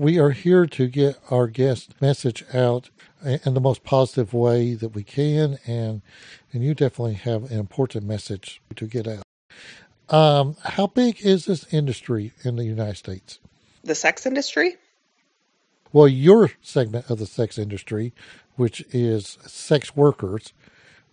We 0.00 0.18
are 0.18 0.30
here 0.30 0.64
to 0.64 0.86
get 0.88 1.18
our 1.30 1.46
guest 1.46 1.92
message 2.00 2.42
out 2.54 2.88
in 3.22 3.52
the 3.52 3.60
most 3.60 3.84
positive 3.84 4.32
way 4.32 4.72
that 4.72 4.94
we 4.94 5.02
can, 5.02 5.58
and 5.66 6.00
and 6.54 6.64
you 6.64 6.72
definitely 6.72 7.16
have 7.16 7.50
an 7.50 7.58
important 7.58 8.06
message 8.06 8.62
to 8.76 8.86
get 8.86 9.06
out. 9.06 9.24
Um, 10.08 10.56
how 10.64 10.86
big 10.86 11.20
is 11.20 11.44
this 11.44 11.70
industry 11.70 12.32
in 12.44 12.56
the 12.56 12.64
United 12.64 12.96
States? 12.96 13.40
The 13.84 13.94
sex 13.94 14.24
industry? 14.24 14.78
Well, 15.92 16.08
your 16.08 16.52
segment 16.62 17.10
of 17.10 17.18
the 17.18 17.26
sex 17.26 17.58
industry, 17.58 18.14
which 18.56 18.82
is 18.92 19.36
sex 19.44 19.94
workers. 19.94 20.54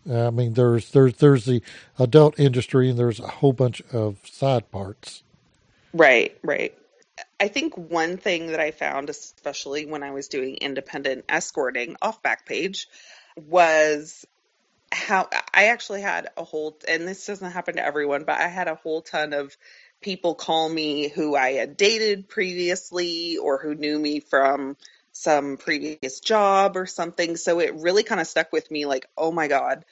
I 0.10 0.29
mean, 0.29 0.53
there's 0.53 0.91
there's 0.91 1.15
there's 1.15 1.44
the 1.44 1.62
adult 2.00 2.39
industry, 2.39 2.89
and 2.89 2.98
there's 2.98 3.20
a 3.20 3.27
whole 3.27 3.51
bunch 3.51 3.82
of 3.91 4.20
side 4.24 4.72
parts. 4.72 5.24
Right, 5.91 6.38
right. 6.41 6.74
I 7.39 7.48
think 7.50 7.77
one 7.77 8.17
thing 8.17 8.48
that 8.48 8.60
I 8.60 8.72
found, 8.72 9.10
especially 9.10 9.86
when 9.86 10.03
I 10.03 10.12
was 10.12 10.27
doing 10.27 10.56
independent 10.56 11.25
escorting 11.29 11.96
off 12.01 12.24
Backpage, 12.24 12.88
was 13.36 14.25
how 14.91 15.29
I 15.53 15.65
actually 15.65 16.01
had 16.01 16.29
a 16.38 16.44
whole, 16.44 16.79
and 16.88 17.08
this 17.08 17.25
doesn't 17.25 17.51
happen 17.51 17.75
to 17.75 17.86
everyone, 17.86 18.24
but 18.24 18.39
I 18.39 18.48
had 18.48 18.67
a 18.67 18.75
whole 18.75 19.01
ton 19.01 19.34
of 19.34 19.56
people 20.01 20.36
call 20.36 20.67
me 20.70 21.10
who 21.10 21.36
I 21.36 21.53
had 21.53 21.77
dated 21.77 22.29
previously 22.29 23.38
or 23.38 23.60
who 23.60 23.75
knew 23.75 24.00
me 24.00 24.20
from 24.20 24.77
some 25.12 25.58
previous 25.58 26.20
job 26.20 26.77
or 26.77 26.86
something. 26.86 27.36
So 27.36 27.60
it 27.60 27.75
really 27.75 28.03
kind 28.03 28.22
of 28.22 28.27
stuck 28.27 28.51
with 28.51 28.70
me 28.72 28.86
like, 28.86 29.08
oh 29.17 29.32
my 29.32 29.48
God, 29.48 29.86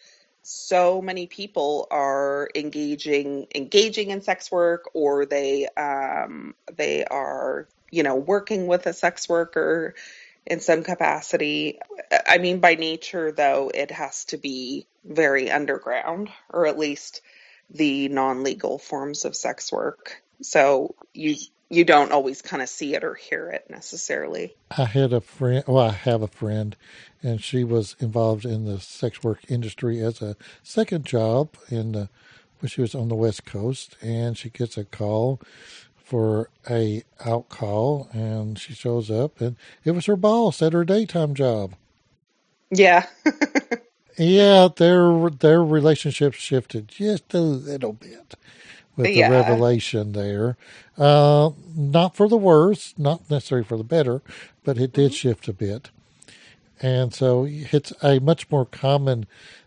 so 0.48 1.02
many 1.02 1.26
people 1.26 1.88
are 1.90 2.50
engaging 2.54 3.48
engaging 3.56 4.12
in 4.12 4.22
sex 4.22 4.52
work 4.52 4.92
or 4.94 5.26
they 5.26 5.68
um, 5.70 6.54
they 6.72 7.04
are 7.04 7.68
you 7.90 8.04
know 8.04 8.16
working 8.16 8.68
with 8.68 8.86
a 8.86 8.94
sex 8.94 9.28
worker 9.28 9.96
in 10.46 10.60
some 10.60 10.84
capacity. 10.84 11.80
I 12.28 12.38
mean 12.38 12.60
by 12.60 12.76
nature 12.76 13.32
though 13.32 13.72
it 13.74 13.90
has 13.90 14.26
to 14.26 14.38
be 14.38 14.86
very 15.04 15.50
underground 15.50 16.30
or 16.50 16.68
at 16.68 16.78
least 16.78 17.22
the 17.72 18.08
non-legal 18.10 18.78
forms 18.78 19.26
of 19.26 19.36
sex 19.36 19.72
work. 19.72 20.22
So 20.44 20.94
you 21.12 21.38
you 21.70 21.84
don't 21.84 22.12
always 22.12 22.42
kind 22.42 22.62
of 22.62 22.70
see 22.70 22.96
it 22.96 23.04
or 23.04 23.16
hear 23.16 23.50
it 23.50 23.66
necessarily. 23.70 24.56
I 24.72 24.86
had 24.86 25.14
a 25.14 25.22
friend 25.22 25.64
well 25.68 25.90
i 25.90 25.92
have 25.92 26.22
a 26.22 26.28
friend 26.28 26.76
and 27.24 27.42
she 27.42 27.64
was 27.64 27.96
involved 28.00 28.46
in 28.46 28.66
the 28.66 28.80
sex 28.80 29.24
work 29.24 29.40
industry 29.50 30.02
as 30.02 30.22
a 30.22 30.36
second 30.64 31.06
job 31.06 31.56
in 31.70 31.94
the 31.94 32.10
when 32.60 32.70
she 32.70 32.82
was 32.82 32.96
on 32.96 33.10
the 33.10 33.16
west 33.16 33.46
coast 33.46 33.96
and 34.02 34.38
she 34.38 34.50
gets 34.50 34.78
a 34.78 34.86
call 34.86 35.42
for 35.96 36.50
a 36.70 37.04
out 37.26 37.50
call 37.50 38.08
and 38.12 38.60
she 38.60 38.74
shows 38.74 39.10
up 39.10 39.42
and 39.42 39.56
it 39.84 39.92
was 39.92 40.06
her 40.06 40.16
boss 40.16 40.62
at 40.62 40.74
her 40.74 40.86
daytime 40.86 41.34
job. 41.34 41.76
Yeah. 42.72 43.06
Yeah 44.18 44.70
their 44.74 45.30
their 45.30 45.62
relationship 45.62 46.34
shifted 46.34 46.88
just 46.88 47.34
a 47.34 47.42
little 47.42 47.92
bit 47.92 48.36
with 48.96 49.08
yeah. 49.08 49.30
the 49.30 49.36
revelation 49.36 50.12
there 50.14 50.58
uh, 50.98 51.50
not 51.76 52.16
for 52.16 52.28
the 52.28 52.38
worse 52.38 52.94
not 52.98 53.30
necessarily 53.30 53.66
for 53.66 53.78
the 53.78 53.84
better 53.84 54.22
but 54.64 54.78
it 54.78 54.94
did 54.94 55.12
mm-hmm. 55.12 55.16
shift 55.16 55.48
a 55.48 55.54
bit 55.54 55.90
and 56.82 57.14
so 57.14 57.48
it's 57.50 57.94
a 58.04 58.20
much 58.20 58.50
more 58.52 58.66
common 58.66 59.26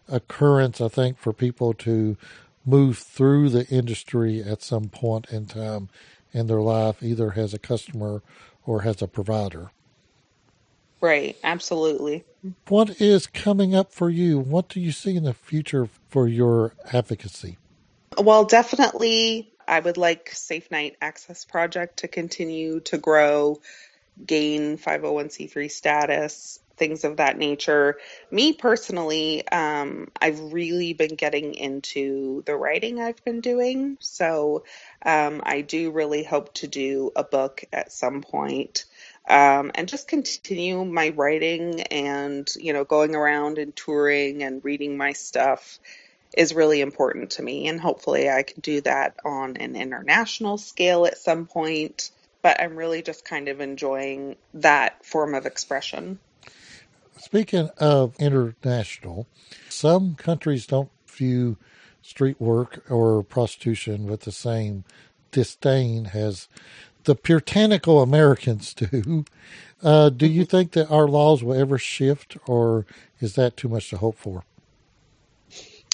occurrence, 0.08 0.80
I 0.80 0.88
think, 0.88 1.18
for 1.18 1.32
people 1.32 1.74
to 1.74 2.16
move 2.64 2.98
through 2.98 3.50
the 3.50 3.66
industry 3.68 4.42
at 4.42 4.62
some 4.62 4.88
point 4.88 5.26
in 5.30 5.46
time 5.46 5.88
in 6.32 6.46
their 6.46 6.60
life, 6.60 7.02
either 7.02 7.32
as 7.36 7.54
a 7.54 7.58
customer 7.58 8.22
or 8.66 8.82
as 8.82 9.00
a 9.00 9.08
provider. 9.08 9.70
Right, 11.00 11.36
absolutely. 11.44 12.24
What 12.66 13.00
is 13.00 13.26
coming 13.26 13.74
up 13.74 13.92
for 13.92 14.10
you? 14.10 14.38
What 14.38 14.68
do 14.68 14.80
you 14.80 14.92
see 14.92 15.16
in 15.16 15.24
the 15.24 15.34
future 15.34 15.88
for 16.08 16.26
your 16.26 16.74
advocacy? 16.92 17.56
Well, 18.20 18.44
definitely, 18.44 19.52
I 19.66 19.80
would 19.80 19.96
like 19.96 20.30
Safe 20.32 20.70
Night 20.70 20.96
Access 21.00 21.44
Project 21.44 21.98
to 21.98 22.08
continue 22.08 22.80
to 22.80 22.98
grow, 22.98 23.60
gain 24.24 24.78
501c3 24.78 25.70
status, 25.70 26.60
things 26.76 27.04
of 27.04 27.18
that 27.18 27.38
nature. 27.38 27.98
Me 28.30 28.52
personally, 28.54 29.46
um, 29.48 30.08
I've 30.20 30.40
really 30.52 30.94
been 30.94 31.16
getting 31.16 31.54
into 31.54 32.42
the 32.46 32.56
writing 32.56 33.00
I've 33.00 33.22
been 33.24 33.40
doing. 33.40 33.98
So 34.00 34.64
um, 35.04 35.42
I 35.44 35.60
do 35.62 35.90
really 35.90 36.24
hope 36.24 36.54
to 36.54 36.68
do 36.68 37.12
a 37.16 37.24
book 37.24 37.64
at 37.72 37.92
some 37.92 38.22
point. 38.22 38.84
Um, 39.28 39.72
and 39.74 39.88
just 39.88 40.08
continue 40.08 40.84
my 40.84 41.10
writing 41.10 41.82
and 41.82 42.48
you 42.58 42.72
know 42.72 42.84
going 42.84 43.14
around 43.14 43.58
and 43.58 43.76
touring 43.76 44.42
and 44.42 44.64
reading 44.64 44.96
my 44.96 45.12
stuff 45.12 45.78
is 46.36 46.54
really 46.54 46.80
important 46.80 47.30
to 47.30 47.42
me 47.42 47.68
and 47.68 47.80
hopefully 47.80 48.28
I 48.28 48.42
can 48.42 48.60
do 48.60 48.80
that 48.82 49.16
on 49.24 49.56
an 49.56 49.76
international 49.76 50.58
scale 50.58 51.06
at 51.06 51.18
some 51.18 51.46
point 51.46 52.10
but 52.42 52.60
I'm 52.60 52.76
really 52.76 53.02
just 53.02 53.24
kind 53.24 53.48
of 53.48 53.60
enjoying 53.60 54.36
that 54.54 55.04
form 55.04 55.34
of 55.34 55.46
expression. 55.46 56.18
Speaking 57.16 57.68
of 57.78 58.14
international, 58.18 59.26
some 59.68 60.14
countries 60.14 60.66
don't 60.66 60.90
view 61.06 61.56
street 62.00 62.40
work 62.40 62.90
or 62.90 63.22
prostitution 63.22 64.06
with 64.06 64.20
the 64.20 64.32
same 64.32 64.84
disdain 65.32 66.10
as 66.14 66.48
the 67.04 67.14
puritanical 67.14 68.02
Americans 68.02 68.72
do. 68.72 69.24
Uh, 69.82 70.08
do 70.10 70.26
you 70.26 70.44
think 70.46 70.72
that 70.72 70.90
our 70.90 71.08
laws 71.08 71.42
will 71.42 71.54
ever 71.54 71.76
shift, 71.76 72.36
or 72.46 72.86
is 73.20 73.34
that 73.34 73.56
too 73.56 73.68
much 73.68 73.90
to 73.90 73.96
hope 73.96 74.16
for? 74.16 74.44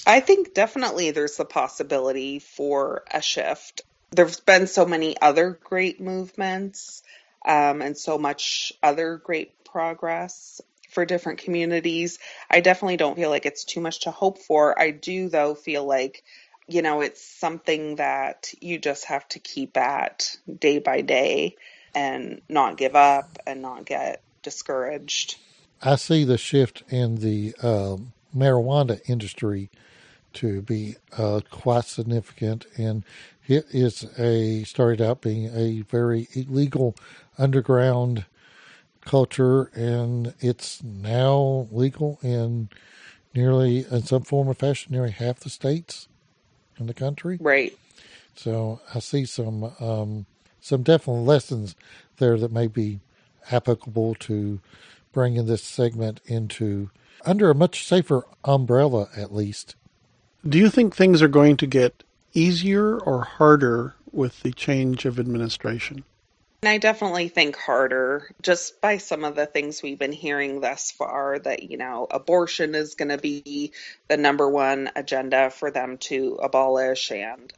I 0.06 0.20
think 0.20 0.54
definitely 0.54 1.10
there's 1.10 1.36
the 1.36 1.44
possibility 1.44 2.38
for 2.38 3.04
a 3.10 3.22
shift. 3.22 3.82
There's 4.10 4.40
been 4.40 4.66
so 4.66 4.84
many 4.84 5.20
other 5.20 5.58
great 5.64 6.00
movements 6.00 7.02
um, 7.44 7.80
and 7.80 7.96
so 7.96 8.18
much 8.18 8.72
other 8.82 9.16
great 9.16 9.64
progress 9.64 10.60
for 10.90 11.04
different 11.04 11.40
communities. 11.40 12.18
I 12.50 12.60
definitely 12.60 12.98
don't 12.98 13.16
feel 13.16 13.30
like 13.30 13.46
it's 13.46 13.64
too 13.64 13.80
much 13.80 14.00
to 14.00 14.10
hope 14.10 14.38
for. 14.38 14.78
I 14.78 14.90
do, 14.90 15.28
though, 15.28 15.54
feel 15.54 15.84
like, 15.84 16.22
you 16.68 16.82
know, 16.82 17.00
it's 17.00 17.22
something 17.22 17.96
that 17.96 18.52
you 18.60 18.78
just 18.78 19.06
have 19.06 19.26
to 19.30 19.38
keep 19.38 19.76
at 19.76 20.36
day 20.58 20.78
by 20.78 21.00
day 21.00 21.56
and 21.94 22.42
not 22.48 22.76
give 22.76 22.94
up 22.94 23.38
and 23.46 23.62
not 23.62 23.84
get 23.84 24.22
discouraged. 24.42 25.36
I 25.82 25.96
see 25.96 26.24
the 26.24 26.38
shift 26.38 26.82
in 26.88 27.16
the 27.16 27.54
um, 27.62 28.12
marijuana 28.34 29.00
industry 29.08 29.70
to 30.34 30.62
be 30.62 30.96
uh, 31.16 31.40
quite 31.50 31.84
significant, 31.84 32.66
and 32.76 33.04
it 33.46 33.66
is 33.70 34.06
a 34.18 34.64
started 34.64 35.00
out 35.00 35.20
being 35.20 35.46
a 35.54 35.82
very 35.82 36.28
illegal 36.34 36.94
underground 37.38 38.24
culture, 39.04 39.64
and 39.74 40.34
it's 40.40 40.82
now 40.82 41.68
legal 41.70 42.18
in 42.22 42.68
nearly, 43.34 43.86
in 43.90 44.02
some 44.02 44.22
form 44.22 44.48
or 44.48 44.54
fashion, 44.54 44.92
nearly 44.92 45.10
half 45.10 45.40
the 45.40 45.50
states 45.50 46.08
in 46.78 46.86
the 46.86 46.94
country. 46.94 47.38
Right. 47.40 47.76
So 48.34 48.80
I 48.94 48.98
see 48.98 49.24
some 49.24 49.72
um, 49.78 50.26
some 50.60 50.82
definite 50.82 51.20
lessons 51.20 51.76
there 52.16 52.38
that 52.38 52.50
may 52.52 52.66
be 52.66 53.00
applicable 53.50 54.14
to 54.14 54.60
bringing 55.12 55.46
this 55.46 55.62
segment 55.62 56.20
into 56.26 56.90
under 57.24 57.50
a 57.50 57.54
much 57.54 57.86
safer 57.86 58.24
umbrella, 58.44 59.08
at 59.16 59.34
least. 59.34 59.76
Do 60.46 60.58
you 60.58 60.68
think 60.68 60.94
things 60.94 61.22
are 61.22 61.28
going 61.28 61.56
to 61.58 61.66
get 61.66 62.04
easier 62.34 62.98
or 62.98 63.24
harder 63.24 63.94
with 64.12 64.42
the 64.42 64.52
change 64.52 65.06
of 65.06 65.18
administration? 65.18 66.04
I 66.62 66.76
definitely 66.76 67.28
think 67.28 67.56
harder 67.56 68.30
just 68.42 68.80
by 68.82 68.98
some 68.98 69.24
of 69.24 69.36
the 69.36 69.46
things 69.46 69.82
we've 69.82 69.98
been 69.98 70.12
hearing 70.12 70.60
thus 70.60 70.90
far 70.90 71.38
that, 71.38 71.62
you 71.62 71.78
know, 71.78 72.06
abortion 72.10 72.74
is 72.74 72.94
going 72.94 73.08
to 73.08 73.16
be 73.16 73.72
the 74.08 74.18
number 74.18 74.48
one 74.48 74.90
agenda 74.94 75.48
for 75.48 75.70
them 75.70 75.96
to 75.98 76.38
abolish. 76.42 77.10
And 77.10 77.50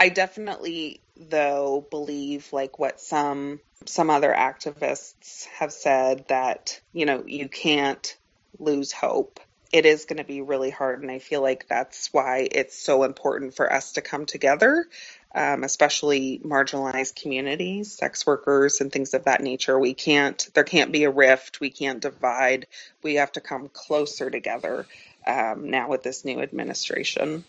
I 0.00 0.08
definitely, 0.08 1.00
though, 1.16 1.86
believe 1.90 2.52
like 2.52 2.78
what 2.78 3.00
some 3.00 3.60
some 3.84 4.10
other 4.10 4.32
activists 4.36 5.46
have 5.58 5.72
said 5.72 6.24
that, 6.28 6.80
you 6.92 7.06
know, 7.06 7.24
you 7.24 7.48
can't 7.48 8.16
lose 8.58 8.92
hope. 8.92 9.38
It 9.72 9.86
is 9.86 10.04
going 10.04 10.18
to 10.18 10.24
be 10.24 10.42
really 10.42 10.70
hard. 10.70 11.02
And 11.02 11.10
I 11.10 11.18
feel 11.18 11.40
like 11.40 11.66
that's 11.66 12.12
why 12.12 12.46
it's 12.50 12.78
so 12.78 13.04
important 13.04 13.54
for 13.54 13.72
us 13.72 13.92
to 13.92 14.02
come 14.02 14.26
together 14.26 14.86
um, 15.34 15.64
especially 15.64 16.40
marginalized 16.44 17.20
communities, 17.20 17.92
sex 17.92 18.26
workers, 18.26 18.80
and 18.80 18.92
things 18.92 19.14
of 19.14 19.24
that 19.24 19.40
nature. 19.40 19.78
We 19.78 19.94
can't, 19.94 20.48
there 20.54 20.64
can't 20.64 20.92
be 20.92 21.04
a 21.04 21.10
rift. 21.10 21.60
We 21.60 21.70
can't 21.70 22.00
divide. 22.00 22.66
We 23.02 23.14
have 23.14 23.32
to 23.32 23.40
come 23.40 23.70
closer 23.72 24.30
together 24.30 24.86
um, 25.26 25.70
now 25.70 25.88
with 25.88 26.02
this 26.02 26.24
new 26.24 26.40
administration. 26.40 27.44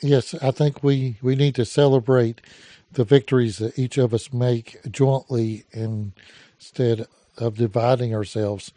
Yes, 0.00 0.34
I 0.34 0.50
think 0.50 0.82
we, 0.82 1.16
we 1.22 1.34
need 1.34 1.54
to 1.56 1.64
celebrate 1.64 2.40
the 2.92 3.04
victories 3.04 3.58
that 3.58 3.78
each 3.78 3.96
of 3.96 4.12
us 4.12 4.32
make 4.32 4.78
jointly 4.90 5.64
instead 5.72 7.06
of 7.38 7.56
dividing 7.56 8.14
ourselves, 8.14 8.72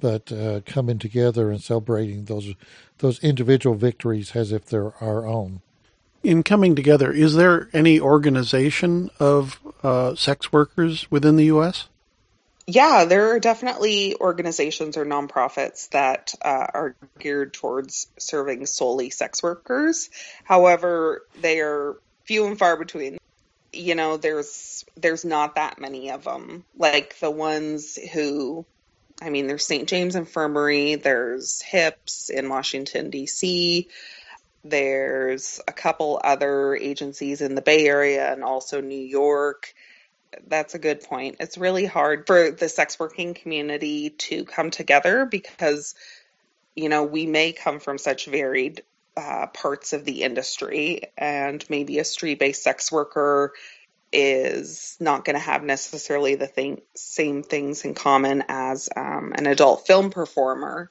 but 0.00 0.32
uh, 0.32 0.60
coming 0.66 0.98
together 0.98 1.50
and 1.50 1.62
celebrating 1.62 2.24
those 2.24 2.54
those 2.98 3.22
individual 3.22 3.76
victories 3.76 4.34
as 4.34 4.52
if 4.52 4.66
they're 4.66 4.94
our 5.02 5.26
own. 5.26 5.60
In 6.22 6.42
coming 6.42 6.76
together, 6.76 7.10
is 7.10 7.34
there 7.34 7.70
any 7.72 7.98
organization 7.98 9.10
of 9.18 9.58
uh, 9.82 10.14
sex 10.14 10.52
workers 10.52 11.10
within 11.10 11.36
the 11.36 11.46
U.S.? 11.46 11.88
Yeah, 12.66 13.04
there 13.04 13.34
are 13.34 13.40
definitely 13.40 14.14
organizations 14.20 14.96
or 14.96 15.04
nonprofits 15.04 15.88
that 15.90 16.34
uh, 16.40 16.66
are 16.72 16.94
geared 17.18 17.52
towards 17.52 18.06
serving 18.16 18.66
solely 18.66 19.10
sex 19.10 19.42
workers. 19.42 20.08
However, 20.44 21.22
they 21.40 21.60
are 21.60 21.96
few 22.24 22.46
and 22.46 22.58
far 22.58 22.76
between. 22.76 23.18
You 23.72 23.96
know, 23.96 24.18
there's 24.18 24.84
there's 24.96 25.24
not 25.24 25.56
that 25.56 25.80
many 25.80 26.12
of 26.12 26.22
them. 26.22 26.64
Like 26.76 27.18
the 27.18 27.30
ones 27.30 27.98
who, 28.12 28.64
I 29.20 29.30
mean, 29.30 29.46
there's 29.46 29.66
St. 29.66 29.88
James 29.88 30.16
Infirmary, 30.16 30.94
there's 30.94 31.60
HIPS 31.62 32.30
in 32.30 32.48
Washington 32.48 33.10
D.C. 33.10 33.88
There's 34.64 35.60
a 35.66 35.72
couple 35.72 36.20
other 36.22 36.74
agencies 36.74 37.40
in 37.40 37.54
the 37.54 37.62
Bay 37.62 37.86
Area 37.86 38.32
and 38.32 38.42
also 38.42 38.80
New 38.80 38.98
York 38.98 39.74
that's 40.46 40.74
a 40.74 40.78
good 40.78 41.02
point. 41.02 41.36
It's 41.40 41.58
really 41.58 41.84
hard 41.84 42.26
for 42.26 42.50
the 42.50 42.68
sex 42.68 42.98
working 42.98 43.34
community 43.34 44.10
to 44.10 44.44
come 44.44 44.70
together 44.70 45.24
because, 45.24 45.94
you 46.74 46.88
know, 46.88 47.04
we 47.04 47.26
may 47.26 47.52
come 47.52 47.80
from 47.80 47.98
such 47.98 48.26
varied 48.26 48.82
uh, 49.16 49.46
parts 49.48 49.92
of 49.92 50.04
the 50.04 50.22
industry, 50.22 51.02
and 51.18 51.64
maybe 51.68 51.98
a 51.98 52.04
street 52.04 52.38
based 52.38 52.62
sex 52.62 52.92
worker 52.92 53.52
is 54.12 54.96
not 55.00 55.24
going 55.24 55.34
to 55.34 55.40
have 55.40 55.62
necessarily 55.62 56.34
the 56.34 56.46
thing, 56.46 56.80
same 56.94 57.42
things 57.42 57.84
in 57.84 57.94
common 57.94 58.44
as 58.48 58.88
um, 58.96 59.32
an 59.36 59.46
adult 59.46 59.86
film 59.86 60.10
performer. 60.10 60.90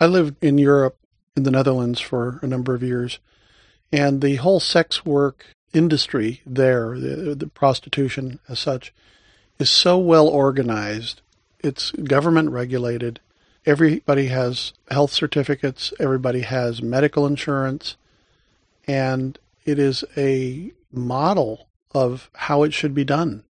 I 0.00 0.06
lived 0.06 0.42
in 0.42 0.58
Europe, 0.58 0.96
in 1.36 1.42
the 1.42 1.50
Netherlands, 1.50 2.00
for 2.00 2.38
a 2.42 2.46
number 2.46 2.74
of 2.74 2.82
years, 2.82 3.18
and 3.92 4.20
the 4.20 4.36
whole 4.36 4.60
sex 4.60 5.04
work 5.04 5.46
industry 5.72 6.40
there, 6.46 6.98
the, 6.98 7.34
the 7.34 7.46
prostitution 7.46 8.38
as 8.48 8.58
such, 8.58 8.92
is 9.58 9.70
so 9.70 9.98
well 9.98 10.28
organized. 10.28 11.20
It's 11.60 11.90
government 11.90 12.50
regulated. 12.50 13.20
Everybody 13.66 14.28
has 14.28 14.72
health 14.90 15.12
certificates. 15.12 15.92
Everybody 15.98 16.40
has 16.40 16.80
medical 16.80 17.26
insurance. 17.26 17.96
And 18.86 19.38
it 19.64 19.78
is 19.78 20.04
a 20.16 20.72
model 20.90 21.67
of 21.92 22.30
how 22.34 22.62
it 22.62 22.72
should 22.72 22.94
be 22.94 23.04
done. 23.04 23.44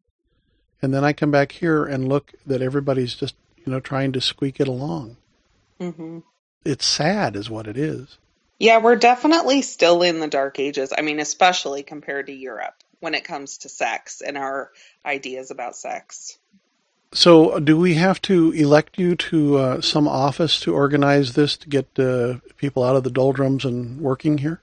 And 0.80 0.94
then 0.94 1.04
I 1.04 1.12
come 1.12 1.30
back 1.30 1.52
here 1.52 1.84
and 1.84 2.08
look 2.08 2.32
that 2.46 2.62
everybody's 2.62 3.14
just, 3.14 3.34
you 3.64 3.72
know, 3.72 3.80
trying 3.80 4.12
to 4.12 4.20
squeak 4.20 4.60
it 4.60 4.68
along. 4.68 5.16
Mm-hmm. 5.80 6.20
It's 6.64 6.86
sad, 6.86 7.36
is 7.36 7.50
what 7.50 7.66
it 7.66 7.76
is. 7.76 8.18
Yeah, 8.58 8.78
we're 8.78 8.96
definitely 8.96 9.62
still 9.62 10.02
in 10.02 10.20
the 10.20 10.26
dark 10.26 10.58
ages. 10.58 10.92
I 10.96 11.02
mean, 11.02 11.20
especially 11.20 11.82
compared 11.82 12.26
to 12.26 12.32
Europe 12.32 12.74
when 13.00 13.14
it 13.14 13.24
comes 13.24 13.58
to 13.58 13.68
sex 13.68 14.20
and 14.20 14.36
our 14.36 14.72
ideas 15.06 15.50
about 15.50 15.76
sex. 15.76 16.38
So, 17.12 17.58
do 17.58 17.78
we 17.78 17.94
have 17.94 18.20
to 18.22 18.52
elect 18.52 18.98
you 18.98 19.16
to 19.16 19.56
uh, 19.56 19.80
some 19.80 20.06
office 20.06 20.60
to 20.60 20.74
organize 20.74 21.32
this 21.32 21.56
to 21.58 21.68
get 21.68 21.98
uh, 21.98 22.34
people 22.58 22.84
out 22.84 22.96
of 22.96 23.04
the 23.04 23.10
doldrums 23.10 23.64
and 23.64 24.00
working 24.00 24.38
here? 24.38 24.60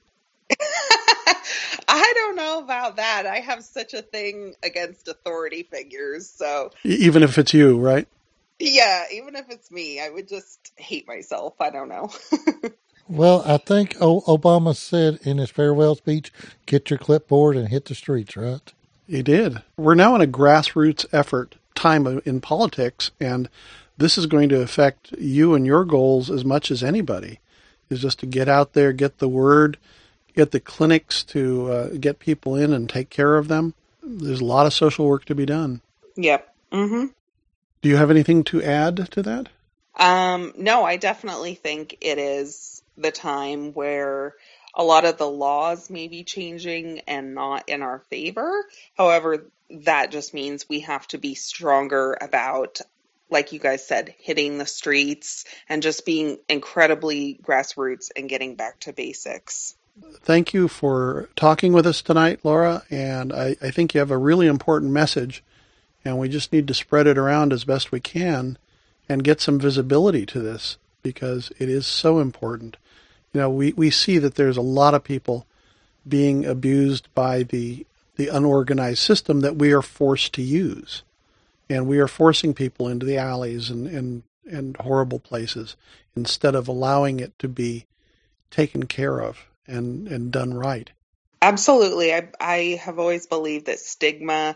I 2.85 2.89
don't 2.89 2.97
know 2.97 3.03
about 3.03 3.23
that. 3.23 3.25
I 3.25 3.39
have 3.39 3.63
such 3.63 3.93
a 3.93 4.01
thing 4.01 4.55
against 4.63 5.07
authority 5.07 5.63
figures. 5.63 6.29
So, 6.29 6.71
even 6.83 7.23
if 7.23 7.37
it's 7.37 7.53
you, 7.53 7.79
right? 7.79 8.07
Yeah, 8.59 9.05
even 9.11 9.35
if 9.35 9.49
it's 9.49 9.69
me, 9.71 9.99
I 9.99 10.09
would 10.09 10.27
just 10.27 10.71
hate 10.77 11.07
myself. 11.07 11.55
I 11.59 11.69
don't 11.69 11.89
know. 11.89 12.11
Well, 13.07 13.43
I 13.45 13.57
think 13.57 13.95
Obama 13.97 14.75
said 14.75 15.19
in 15.21 15.37
his 15.37 15.51
farewell 15.51 15.93
speech, 15.93 16.31
get 16.65 16.89
your 16.89 16.97
clipboard 16.97 17.55
and 17.55 17.69
hit 17.69 17.85
the 17.85 17.93
streets, 17.93 18.35
right? 18.35 18.73
He 19.07 19.21
did. 19.21 19.61
We're 19.77 19.93
now 19.93 20.15
in 20.15 20.21
a 20.21 20.27
grassroots 20.27 21.05
effort 21.13 21.53
time 21.75 22.07
in 22.25 22.41
politics, 22.41 23.11
and 23.19 23.47
this 23.95 24.17
is 24.17 24.25
going 24.25 24.49
to 24.49 24.61
affect 24.61 25.11
you 25.19 25.53
and 25.53 25.67
your 25.67 25.85
goals 25.85 26.31
as 26.31 26.43
much 26.43 26.71
as 26.71 26.81
anybody. 26.81 27.39
Is 27.91 28.01
just 28.01 28.19
to 28.21 28.25
get 28.25 28.49
out 28.49 28.73
there, 28.73 28.91
get 28.91 29.19
the 29.19 29.29
word, 29.29 29.77
get 30.35 30.51
the 30.51 30.59
clinics 30.59 31.23
to 31.23 31.71
uh, 31.71 31.87
get 31.99 32.19
people 32.19 32.55
in 32.55 32.73
and 32.73 32.89
take 32.89 33.09
care 33.09 33.37
of 33.37 33.47
them. 33.47 33.73
There's 34.03 34.41
a 34.41 34.45
lot 34.45 34.65
of 34.65 34.73
social 34.73 35.07
work 35.07 35.25
to 35.25 35.35
be 35.35 35.45
done. 35.45 35.81
Yep. 36.15 36.53
Mm-hmm. 36.71 37.05
Do 37.81 37.89
you 37.89 37.97
have 37.97 38.11
anything 38.11 38.43
to 38.45 38.63
add 38.63 39.11
to 39.11 39.23
that? 39.23 39.49
Um, 39.95 40.53
no, 40.57 40.83
I 40.83 40.97
definitely 40.97 41.55
think 41.55 41.97
it 42.01 42.17
is 42.17 42.83
the 42.97 43.11
time 43.11 43.73
where 43.73 44.35
a 44.73 44.83
lot 44.83 45.05
of 45.05 45.17
the 45.17 45.29
laws 45.29 45.89
may 45.89 46.07
be 46.07 46.23
changing 46.23 46.99
and 47.07 47.33
not 47.33 47.69
in 47.69 47.81
our 47.81 47.99
favor. 48.09 48.65
However, 48.97 49.45
that 49.69 50.11
just 50.11 50.33
means 50.33 50.67
we 50.67 50.81
have 50.81 51.07
to 51.09 51.17
be 51.17 51.33
stronger 51.33 52.17
about, 52.19 52.81
like 53.29 53.53
you 53.53 53.59
guys 53.59 53.87
said, 53.87 54.13
hitting 54.19 54.57
the 54.57 54.65
streets 54.65 55.45
and 55.69 55.81
just 55.81 56.05
being 56.05 56.37
incredibly 56.49 57.39
grassroots 57.41 58.11
and 58.15 58.29
getting 58.29 58.55
back 58.55 58.79
to 58.81 58.93
basics. 58.93 59.75
Thank 60.21 60.53
you 60.53 60.67
for 60.67 61.29
talking 61.35 61.71
with 61.71 61.85
us 61.85 62.01
tonight, 62.01 62.39
Laura. 62.43 62.83
And 62.89 63.31
I, 63.31 63.55
I 63.61 63.71
think 63.71 63.93
you 63.93 63.99
have 63.99 64.11
a 64.11 64.17
really 64.17 64.47
important 64.47 64.91
message, 64.91 65.43
and 66.03 66.17
we 66.17 66.29
just 66.29 66.51
need 66.51 66.67
to 66.67 66.73
spread 66.73 67.07
it 67.07 67.17
around 67.17 67.53
as 67.53 67.63
best 67.63 67.91
we 67.91 67.99
can 67.99 68.57
and 69.07 69.23
get 69.23 69.39
some 69.39 69.59
visibility 69.59 70.25
to 70.25 70.39
this 70.39 70.77
because 71.03 71.51
it 71.59 71.69
is 71.69 71.85
so 71.85 72.19
important 72.19 72.77
you 73.35 73.41
know, 73.41 73.49
we, 73.49 73.73
we 73.73 73.89
see 73.89 74.17
that 74.19 74.35
there's 74.35 74.55
a 74.55 74.61
lot 74.61 74.93
of 74.93 75.03
people 75.03 75.45
being 76.07 76.45
abused 76.45 77.13
by 77.13 77.43
the 77.43 77.85
the 78.15 78.29
unorganized 78.29 78.99
system 78.99 79.41
that 79.41 79.57
we 79.57 79.73
are 79.73 79.81
forced 79.81 80.33
to 80.35 80.41
use. 80.41 81.03
And 81.69 81.85
we 81.85 81.99
are 81.99 82.07
forcing 82.07 82.53
people 82.53 82.87
into 82.87 83.05
the 83.05 83.17
alleys 83.17 83.69
and, 83.69 83.87
and, 83.87 84.23
and 84.49 84.77
horrible 84.77 85.19
places 85.19 85.75
instead 86.15 86.55
of 86.55 86.69
allowing 86.69 87.19
it 87.19 87.37
to 87.39 87.49
be 87.49 87.87
taken 88.49 88.85
care 88.85 89.19
of 89.19 89.47
and, 89.67 90.07
and 90.07 90.31
done 90.31 90.53
right. 90.53 90.89
Absolutely. 91.41 92.13
I, 92.13 92.29
I 92.39 92.79
have 92.83 92.99
always 92.99 93.27
believed 93.27 93.67
that 93.67 93.79
stigma 93.79 94.55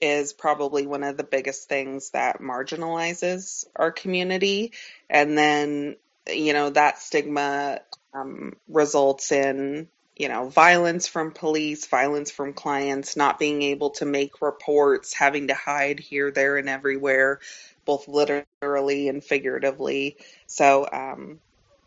is 0.00 0.32
probably 0.32 0.86
one 0.86 1.02
of 1.02 1.16
the 1.16 1.24
biggest 1.24 1.68
things 1.68 2.10
that 2.10 2.40
marginalizes 2.40 3.64
our 3.76 3.92
community. 3.92 4.72
And 5.08 5.38
then, 5.38 5.96
you 6.28 6.52
know, 6.52 6.70
that 6.70 6.98
stigma 7.00 7.80
um, 8.12 8.54
results 8.68 9.32
in 9.32 9.88
you 10.16 10.28
know 10.28 10.48
violence 10.48 11.08
from 11.08 11.32
police 11.32 11.86
violence 11.86 12.30
from 12.30 12.52
clients 12.52 13.16
not 13.16 13.38
being 13.38 13.62
able 13.62 13.90
to 13.90 14.04
make 14.04 14.40
reports 14.40 15.12
having 15.12 15.48
to 15.48 15.54
hide 15.54 15.98
here 15.98 16.30
there 16.30 16.56
and 16.56 16.68
everywhere 16.68 17.40
both 17.84 18.06
literally 18.06 19.08
and 19.08 19.24
figuratively 19.24 20.16
so 20.46 20.86
um, 20.92 21.40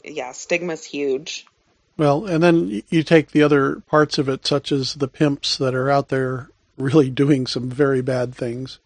yeah 0.03 0.33
stigma's 0.33 0.83
huge 0.83 1.45
well 1.97 2.25
and 2.25 2.43
then 2.43 2.81
you 2.89 3.03
take 3.03 3.31
the 3.31 3.43
other 3.43 3.81
parts 3.81 4.17
of 4.17 4.29
it 4.29 4.45
such 4.45 4.71
as 4.71 4.95
the 4.95 5.07
pimps 5.07 5.57
that 5.57 5.75
are 5.75 5.89
out 5.89 6.09
there 6.09 6.49
really 6.77 7.09
doing 7.09 7.47
some 7.47 7.69
very 7.69 8.01
bad 8.01 8.33
things 8.33 8.79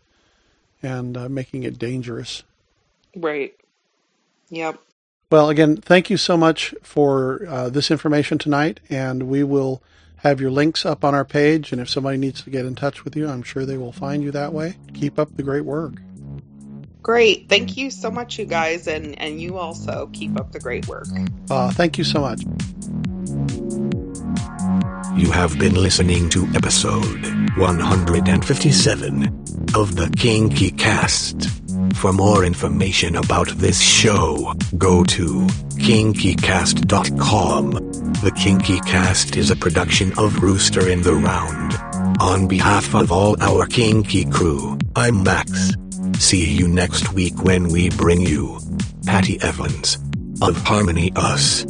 and 0.82 1.18
uh, 1.18 1.30
making 1.30 1.64
it 1.64 1.78
dangerous 1.78 2.44
right 3.16 3.54
yep 4.50 4.80
well, 5.32 5.50
again, 5.50 5.78
thank 5.78 6.10
you 6.10 6.18
so 6.18 6.36
much 6.36 6.76
for 6.84 7.48
uh, 7.48 7.70
this 7.70 7.90
information 7.90 8.38
tonight, 8.38 8.82
and 8.90 9.24
we 9.30 9.46
will 9.46 9.82
have 10.18 10.42
your 10.42 10.52
links 10.52 10.86
up 10.86 11.06
on 11.06 11.16
our 11.16 11.24
page. 11.24 11.72
And 11.72 11.80
if 11.80 11.90
somebody 11.90 12.18
needs 12.18 12.44
to 12.44 12.50
get 12.50 12.66
in 12.66 12.76
touch 12.76 13.06
with 13.06 13.16
you, 13.16 13.30
I'm 13.30 13.42
sure 13.42 13.66
they 13.66 13.78
will 13.78 13.94
find 13.94 14.22
you 14.22 14.32
that 14.32 14.52
way. 14.52 14.76
Keep 14.94 15.18
up 15.18 15.34
the 15.38 15.44
great 15.44 15.64
work. 15.64 15.94
Great. 17.02 17.48
Thank 17.48 17.78
you 17.78 17.90
so 17.90 18.12
much, 18.12 18.38
you 18.38 18.46
guys, 18.46 18.90
and, 18.90 19.18
and 19.20 19.42
you 19.42 19.58
also 19.58 20.10
keep 20.12 20.38
up 20.38 20.52
the 20.52 20.60
great 20.60 20.88
work. 20.90 21.08
Uh, 21.50 21.72
thank 21.72 21.98
you 21.98 22.04
so 22.04 22.20
much. 22.20 22.44
You 25.16 25.32
have 25.32 25.58
been 25.60 25.76
listening 25.76 26.30
to 26.30 26.48
episode 26.56 27.26
157 27.58 29.26
of 29.76 29.96
the 29.96 30.10
Kinky 30.18 30.72
Cast. 30.72 31.50
For 31.96 32.14
more 32.14 32.44
information 32.46 33.16
about 33.16 33.50
this 33.50 33.82
show, 33.82 34.54
go 34.78 35.04
to 35.04 35.48
kinkycast.com. 35.78 37.72
The 37.72 38.32
Kinky 38.36 38.80
Cast 38.82 39.36
is 39.36 39.52
a 39.52 39.56
production 39.56 40.18
of 40.18 40.42
Rooster 40.42 40.88
in 40.90 41.02
the 41.02 41.14
Round. 41.14 41.74
On 42.22 42.48
behalf 42.48 42.96
of 42.96 43.12
all 43.12 43.36
our 43.42 43.66
Kinky 43.66 44.26
crew, 44.26 44.78
I'm 44.96 45.24
Max. 45.24 45.74
See 46.20 46.46
you 46.46 46.68
next 46.68 47.14
week 47.14 47.44
when 47.44 47.70
we 47.70 47.90
bring 47.90 48.22
you 48.22 48.60
Patty 49.06 49.42
Evans 49.42 49.98
of 50.42 50.58
Harmony 50.64 51.12
Us. 51.16 51.66